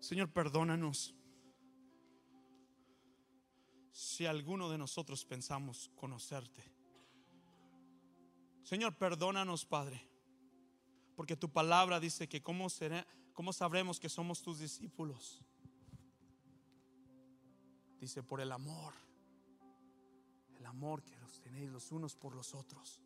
Señor, 0.00 0.32
perdónanos 0.32 1.14
si 3.92 4.26
alguno 4.26 4.68
de 4.68 4.78
nosotros 4.78 5.24
pensamos 5.24 5.90
conocerte. 5.94 6.71
Señor, 8.62 8.96
perdónanos, 8.96 9.66
Padre, 9.66 10.06
porque 11.16 11.36
tu 11.36 11.50
palabra 11.50 12.00
dice 12.00 12.28
que 12.28 12.42
cómo, 12.42 12.68
cómo 13.32 13.52
sabremos 13.52 13.98
que 13.98 14.08
somos 14.08 14.42
tus 14.42 14.58
discípulos. 14.58 15.42
Dice, 18.00 18.22
por 18.22 18.40
el 18.40 18.50
amor, 18.50 18.94
el 20.56 20.66
amor 20.66 21.02
que 21.02 21.16
los 21.18 21.40
tenéis 21.40 21.70
los 21.70 21.92
unos 21.92 22.16
por 22.16 22.34
los 22.34 22.54
otros. 22.54 23.00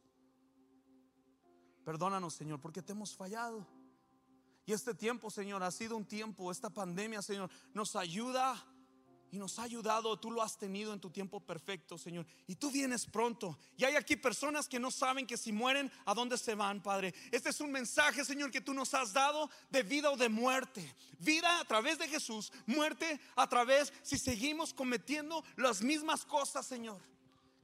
Perdónanos, 1.85 2.35
Señor, 2.35 2.61
porque 2.61 2.83
te 2.83 2.93
hemos 2.93 3.15
fallado. 3.15 3.67
Y 4.65 4.73
este 4.73 4.95
tiempo, 4.95 5.31
Señor, 5.31 5.63
ha 5.63 5.71
sido 5.71 5.97
un 5.97 6.05
tiempo, 6.05 6.51
esta 6.51 6.71
pandemia, 6.71 7.23
Señor, 7.23 7.51
nos 7.73 7.95
ayuda 7.95 8.67
y 9.31 9.39
nos 9.39 9.59
ha 9.59 9.65
ayudado. 9.65 10.19
Tú 10.19 10.31
lo 10.31 10.43
has 10.43 10.59
tenido 10.59 10.93
en 10.93 11.01
tu 11.01 11.11
tiempo 11.11 11.41
perfecto, 11.41 11.99
Señor. 11.99 12.27
Y 12.47 12.57
tú 12.57 12.71
vienes 12.71 13.07
pronto. 13.07 13.59
Y 13.77 13.85
hay 13.85 13.97
aquí 13.97 14.17
personas 14.17 14.69
que 14.69 14.79
no 14.79 14.91
saben 14.91 15.27
que 15.27 15.37
si 15.37 15.53
mueren, 15.53 15.91
¿a 16.05 16.15
dónde 16.15 16.39
se 16.39 16.55
van, 16.55 16.83
Padre? 16.83 17.15
Este 17.31 17.51
es 17.51 17.61
un 17.61 17.73
mensaje, 17.73 18.25
Señor, 18.25 18.51
que 18.51 18.61
tú 18.61 18.75
nos 18.75 18.95
has 18.95 19.13
dado 19.13 19.51
de 19.71 19.83
vida 19.83 20.11
o 20.11 20.17
de 20.17 20.29
muerte. 20.29 20.95
Vida 21.19 21.61
a 21.61 21.65
través 21.65 21.99
de 21.99 22.09
Jesús, 22.09 22.53
muerte 22.67 23.21
a 23.35 23.49
través 23.49 23.93
si 24.03 24.19
seguimos 24.19 24.73
cometiendo 24.73 25.45
las 25.57 25.83
mismas 25.83 26.25
cosas, 26.25 26.67
Señor 26.67 27.01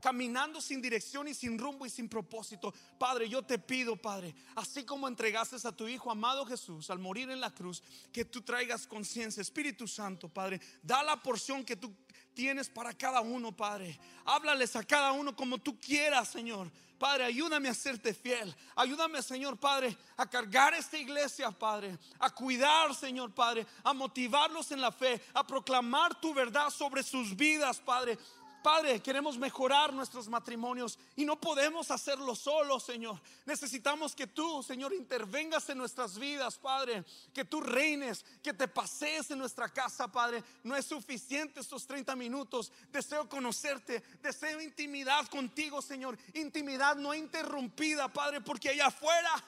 caminando 0.03 0.61
sin 0.61 0.83
dirección 0.83 1.29
y 1.29 1.35
sin 1.35 1.57
rumbo 1.57 1.87
y 1.87 1.91
sin 1.91 2.09
propósito. 2.09 2.75
Padre, 2.99 3.29
yo 3.29 3.41
te 3.43 3.57
pido, 3.57 3.97
Padre, 3.97 4.35
así 4.57 4.85
como 4.85 5.07
entregaste 5.07 5.57
a 5.67 5.73
tu 5.73 5.87
Hijo 5.87 6.11
amado 6.11 6.45
Jesús 6.45 6.91
al 6.91 6.99
morir 6.99 7.31
en 7.31 7.41
la 7.41 7.55
cruz, 7.55 7.83
que 8.12 8.25
tú 8.25 8.43
traigas 8.43 8.87
conciencia, 8.87 9.41
Espíritu 9.41 9.87
Santo, 9.87 10.29
Padre, 10.29 10.61
da 10.83 11.05
la 11.05 11.23
porción 11.23 11.65
que 11.65 11.77
tú 11.77 11.95
tienes 12.35 12.69
para 12.69 12.93
cada 12.93 13.21
uno, 13.21 13.57
Padre. 13.57 13.99
Háblales 14.25 14.75
a 14.75 14.83
cada 14.83 15.12
uno 15.12 15.37
como 15.37 15.59
tú 15.59 15.79
quieras, 15.79 16.29
Señor. 16.29 16.69
Padre, 16.99 17.25
ayúdame 17.25 17.69
a 17.69 17.75
serte 17.75 18.15
fiel. 18.15 18.55
Ayúdame, 18.77 19.23
Señor, 19.23 19.59
Padre, 19.59 19.97
a 20.17 20.29
cargar 20.29 20.73
esta 20.75 20.97
iglesia, 20.97 21.51
Padre. 21.51 21.99
A 22.21 22.31
cuidar, 22.31 22.95
Señor, 22.95 23.35
Padre. 23.35 23.67
A 23.83 23.93
motivarlos 23.93 24.71
en 24.71 24.81
la 24.81 24.93
fe. 24.93 25.21
A 25.35 25.45
proclamar 25.45 26.21
tu 26.21 26.33
verdad 26.33 26.71
sobre 26.71 27.03
sus 27.03 27.35
vidas, 27.35 27.81
Padre. 27.81 28.17
Padre, 28.62 29.01
queremos 29.01 29.37
mejorar 29.37 29.92
nuestros 29.92 30.29
matrimonios 30.29 30.98
y 31.16 31.25
no 31.25 31.40
podemos 31.40 31.90
hacerlo 31.90 32.35
solo, 32.37 32.79
Señor. 32.79 33.20
Necesitamos 33.44 34.14
que 34.14 34.29
tú, 34.29 34.62
Señor, 34.62 34.92
intervengas 34.92 35.68
en 35.68 35.79
nuestras 35.79 36.18
vidas, 36.18 36.59
Padre. 36.59 37.05
Que 37.35 37.44
tú 37.44 37.61
reines, 37.61 38.25
que 38.42 38.55
te 38.55 38.68
pasees 38.68 39.31
en 39.33 39.38
nuestra 39.38 39.68
casa, 39.68 40.11
Padre. 40.11 40.44
No 40.62 40.77
es 40.77 40.87
suficiente 40.87 41.61
estos 41.61 41.87
30 41.87 42.14
minutos. 42.14 42.70
Deseo 42.92 43.29
conocerte, 43.29 44.03
deseo 44.22 44.61
intimidad 44.61 45.27
contigo, 45.29 45.83
Señor. 45.83 46.16
Intimidad 46.35 46.94
no 46.94 47.12
interrumpida, 47.12 48.09
Padre, 48.12 48.40
porque 48.40 48.68
allá 48.68 48.87
afuera... 48.87 49.44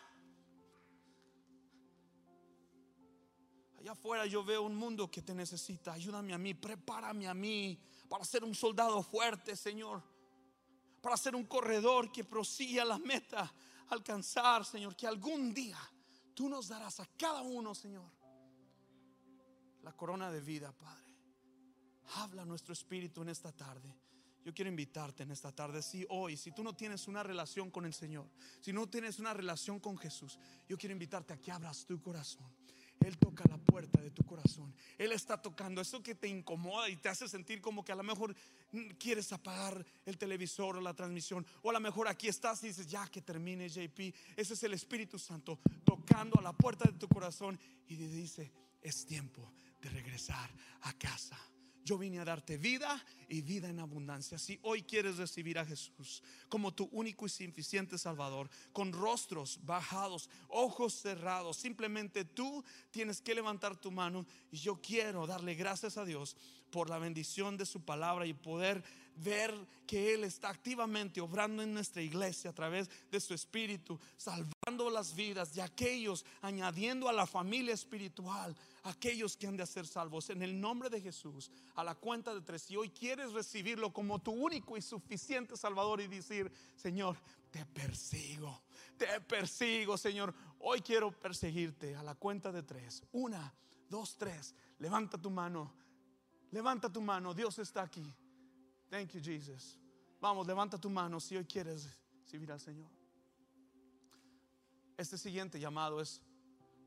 Allá 3.78 3.92
afuera 3.92 4.26
yo 4.26 4.42
veo 4.42 4.62
un 4.62 4.74
mundo 4.74 5.10
que 5.10 5.22
te 5.22 5.34
necesita. 5.34 5.92
Ayúdame 5.92 6.32
a 6.32 6.38
mí, 6.38 6.54
prepárame 6.54 7.28
a 7.28 7.34
mí 7.34 7.78
para 8.14 8.24
ser 8.24 8.44
un 8.44 8.54
soldado 8.54 9.02
fuerte, 9.02 9.56
Señor. 9.56 10.00
Para 11.02 11.16
ser 11.16 11.34
un 11.34 11.46
corredor 11.46 12.12
que 12.12 12.22
prosigue 12.22 12.80
a 12.80 12.84
la 12.84 12.96
meta, 12.96 13.52
alcanzar, 13.88 14.64
Señor, 14.64 14.94
que 14.94 15.08
algún 15.08 15.52
día 15.52 15.80
tú 16.32 16.48
nos 16.48 16.68
darás 16.68 17.00
a 17.00 17.08
cada 17.18 17.42
uno, 17.42 17.74
Señor, 17.74 18.08
la 19.82 19.92
corona 19.94 20.30
de 20.30 20.40
vida, 20.40 20.70
Padre. 20.70 21.12
Habla 22.14 22.44
nuestro 22.44 22.72
espíritu 22.72 23.22
en 23.22 23.30
esta 23.30 23.50
tarde. 23.50 23.92
Yo 24.44 24.54
quiero 24.54 24.68
invitarte 24.68 25.24
en 25.24 25.32
esta 25.32 25.50
tarde, 25.50 25.82
si 25.82 26.06
hoy, 26.08 26.36
si 26.36 26.52
tú 26.52 26.62
no 26.62 26.72
tienes 26.76 27.08
una 27.08 27.24
relación 27.24 27.68
con 27.68 27.84
el 27.84 27.94
Señor, 27.94 28.30
si 28.60 28.72
no 28.72 28.88
tienes 28.88 29.18
una 29.18 29.34
relación 29.34 29.80
con 29.80 29.98
Jesús, 29.98 30.38
yo 30.68 30.78
quiero 30.78 30.92
invitarte 30.92 31.32
a 31.32 31.40
que 31.40 31.50
abras 31.50 31.84
tu 31.84 32.00
corazón 32.00 32.63
él 33.00 33.18
toca 33.18 33.44
la 33.48 33.58
puerta 33.58 34.00
de 34.00 34.10
tu 34.10 34.24
corazón. 34.24 34.74
Él 34.98 35.12
está 35.12 35.40
tocando 35.40 35.80
eso 35.80 36.02
que 36.02 36.14
te 36.14 36.28
incomoda 36.28 36.88
y 36.88 36.96
te 36.96 37.08
hace 37.08 37.28
sentir 37.28 37.60
como 37.60 37.84
que 37.84 37.92
a 37.92 37.96
lo 37.96 38.02
mejor 38.02 38.34
quieres 38.98 39.32
apagar 39.32 39.84
el 40.06 40.18
televisor 40.18 40.76
o 40.76 40.80
la 40.80 40.94
transmisión. 40.94 41.46
O 41.62 41.70
a 41.70 41.72
lo 41.72 41.80
mejor 41.80 42.08
aquí 42.08 42.28
estás 42.28 42.62
y 42.64 42.68
dices, 42.68 42.86
ya 42.86 43.06
que 43.08 43.20
termine 43.20 43.68
JP. 43.68 44.14
Ese 44.36 44.54
es 44.54 44.62
el 44.62 44.74
Espíritu 44.74 45.18
Santo 45.18 45.58
tocando 45.84 46.38
a 46.38 46.42
la 46.42 46.52
puerta 46.52 46.90
de 46.90 46.98
tu 46.98 47.08
corazón 47.08 47.58
y 47.88 47.96
te 47.96 48.08
dice, 48.08 48.52
es 48.80 49.04
tiempo 49.06 49.52
de 49.80 49.90
regresar 49.90 50.50
a 50.82 50.92
casa. 50.94 51.38
Yo 51.84 51.98
vine 51.98 52.18
a 52.18 52.24
darte 52.24 52.56
vida 52.56 53.04
y 53.28 53.42
vida 53.42 53.68
en 53.68 53.78
abundancia. 53.78 54.38
Si 54.38 54.58
hoy 54.62 54.82
quieres 54.82 55.18
recibir 55.18 55.58
a 55.58 55.66
Jesús 55.66 56.22
como 56.48 56.72
tu 56.72 56.88
único 56.92 57.26
y 57.26 57.28
suficiente 57.28 57.98
Salvador, 57.98 58.48
con 58.72 58.92
rostros 58.92 59.60
bajados, 59.64 60.30
ojos 60.48 60.94
cerrados, 60.94 61.58
simplemente 61.58 62.24
tú 62.24 62.64
tienes 62.90 63.20
que 63.20 63.34
levantar 63.34 63.76
tu 63.76 63.90
mano 63.90 64.24
y 64.50 64.56
yo 64.56 64.80
quiero 64.80 65.26
darle 65.26 65.54
gracias 65.54 65.98
a 65.98 66.06
Dios 66.06 66.36
por 66.70 66.88
la 66.88 66.98
bendición 66.98 67.56
de 67.58 67.66
su 67.66 67.82
palabra 67.82 68.26
y 68.26 68.32
poder 68.32 68.82
ver 69.16 69.54
que 69.86 70.14
Él 70.14 70.24
está 70.24 70.48
activamente 70.48 71.20
obrando 71.20 71.62
en 71.62 71.72
nuestra 71.72 72.02
iglesia 72.02 72.50
a 72.50 72.54
través 72.54 72.90
de 73.10 73.20
su 73.20 73.34
espíritu, 73.34 74.00
salvando 74.16 74.90
las 74.90 75.14
vidas 75.14 75.54
de 75.54 75.62
aquellos, 75.62 76.24
añadiendo 76.40 77.08
a 77.08 77.12
la 77.12 77.26
familia 77.26 77.74
espiritual 77.74 78.56
aquellos 78.84 79.36
que 79.36 79.46
han 79.46 79.56
de 79.56 79.66
ser 79.66 79.86
salvos. 79.86 80.30
En 80.30 80.42
el 80.42 80.58
nombre 80.60 80.88
de 80.88 81.00
Jesús, 81.00 81.50
a 81.74 81.82
la 81.82 81.94
cuenta 81.94 82.34
de 82.34 82.40
tres, 82.42 82.62
si 82.62 82.76
hoy 82.76 82.90
quieres 82.90 83.32
recibirlo 83.32 83.92
como 83.92 84.20
tu 84.20 84.30
único 84.30 84.76
y 84.76 84.82
suficiente 84.82 85.56
Salvador 85.56 86.00
y 86.00 86.06
decir, 86.06 86.50
Señor, 86.76 87.16
te 87.50 87.64
persigo, 87.66 88.62
te 88.96 89.20
persigo, 89.22 89.96
Señor. 89.96 90.34
Hoy 90.60 90.80
quiero 90.80 91.10
perseguirte 91.10 91.96
a 91.96 92.02
la 92.02 92.14
cuenta 92.14 92.52
de 92.52 92.62
tres. 92.62 93.02
Una, 93.12 93.52
dos, 93.88 94.16
tres. 94.16 94.54
Levanta 94.78 95.18
tu 95.18 95.30
mano. 95.30 95.72
Levanta 96.50 96.92
tu 96.92 97.00
mano. 97.00 97.32
Dios 97.34 97.58
está 97.58 97.82
aquí. 97.82 98.14
Thank 98.90 99.12
you, 99.12 99.20
Jesus. 99.22 99.78
Vamos, 100.20 100.46
levanta 100.46 100.78
tu 100.78 100.90
mano 100.90 101.20
si 101.20 101.36
hoy 101.36 101.44
quieres 101.44 101.88
recibir 102.22 102.52
al 102.52 102.60
Señor. 102.60 102.90
Este 104.96 105.18
siguiente 105.18 105.58
llamado 105.58 106.00
es, 106.00 106.22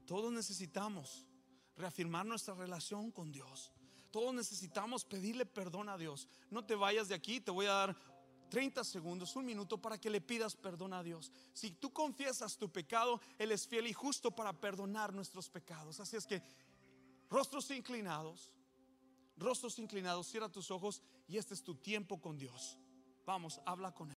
todos 0.05 0.31
necesitamos 0.31 1.26
reafirmar 1.77 2.25
nuestra 2.25 2.53
relación 2.55 3.11
con 3.11 3.31
Dios. 3.31 3.71
Todos 4.11 4.33
necesitamos 4.33 5.05
pedirle 5.05 5.45
perdón 5.45 5.89
a 5.89 5.97
Dios. 5.97 6.27
No 6.49 6.65
te 6.65 6.75
vayas 6.75 7.07
de 7.07 7.15
aquí, 7.15 7.39
te 7.39 7.51
voy 7.51 7.65
a 7.67 7.73
dar 7.73 7.95
30 8.49 8.83
segundos, 8.83 9.35
un 9.35 9.45
minuto 9.45 9.77
para 9.77 9.97
que 9.97 10.09
le 10.09 10.21
pidas 10.21 10.55
perdón 10.55 10.93
a 10.93 11.03
Dios. 11.03 11.31
Si 11.53 11.71
tú 11.71 11.91
confiesas 11.91 12.57
tu 12.57 12.69
pecado, 12.69 13.19
Él 13.37 13.51
es 13.51 13.67
fiel 13.67 13.87
y 13.87 13.93
justo 13.93 14.31
para 14.31 14.53
perdonar 14.53 15.13
nuestros 15.13 15.49
pecados. 15.49 15.99
Así 15.99 16.15
es 16.15 16.25
que 16.25 16.41
rostros 17.29 17.69
inclinados, 17.71 18.51
rostros 19.37 19.77
inclinados, 19.79 20.27
cierra 20.27 20.49
tus 20.49 20.71
ojos 20.71 21.01
y 21.27 21.37
este 21.37 21.53
es 21.53 21.63
tu 21.63 21.75
tiempo 21.75 22.19
con 22.19 22.37
Dios. 22.37 22.77
Vamos, 23.25 23.59
habla 23.65 23.91
con 23.93 24.03
Él. 24.03 24.05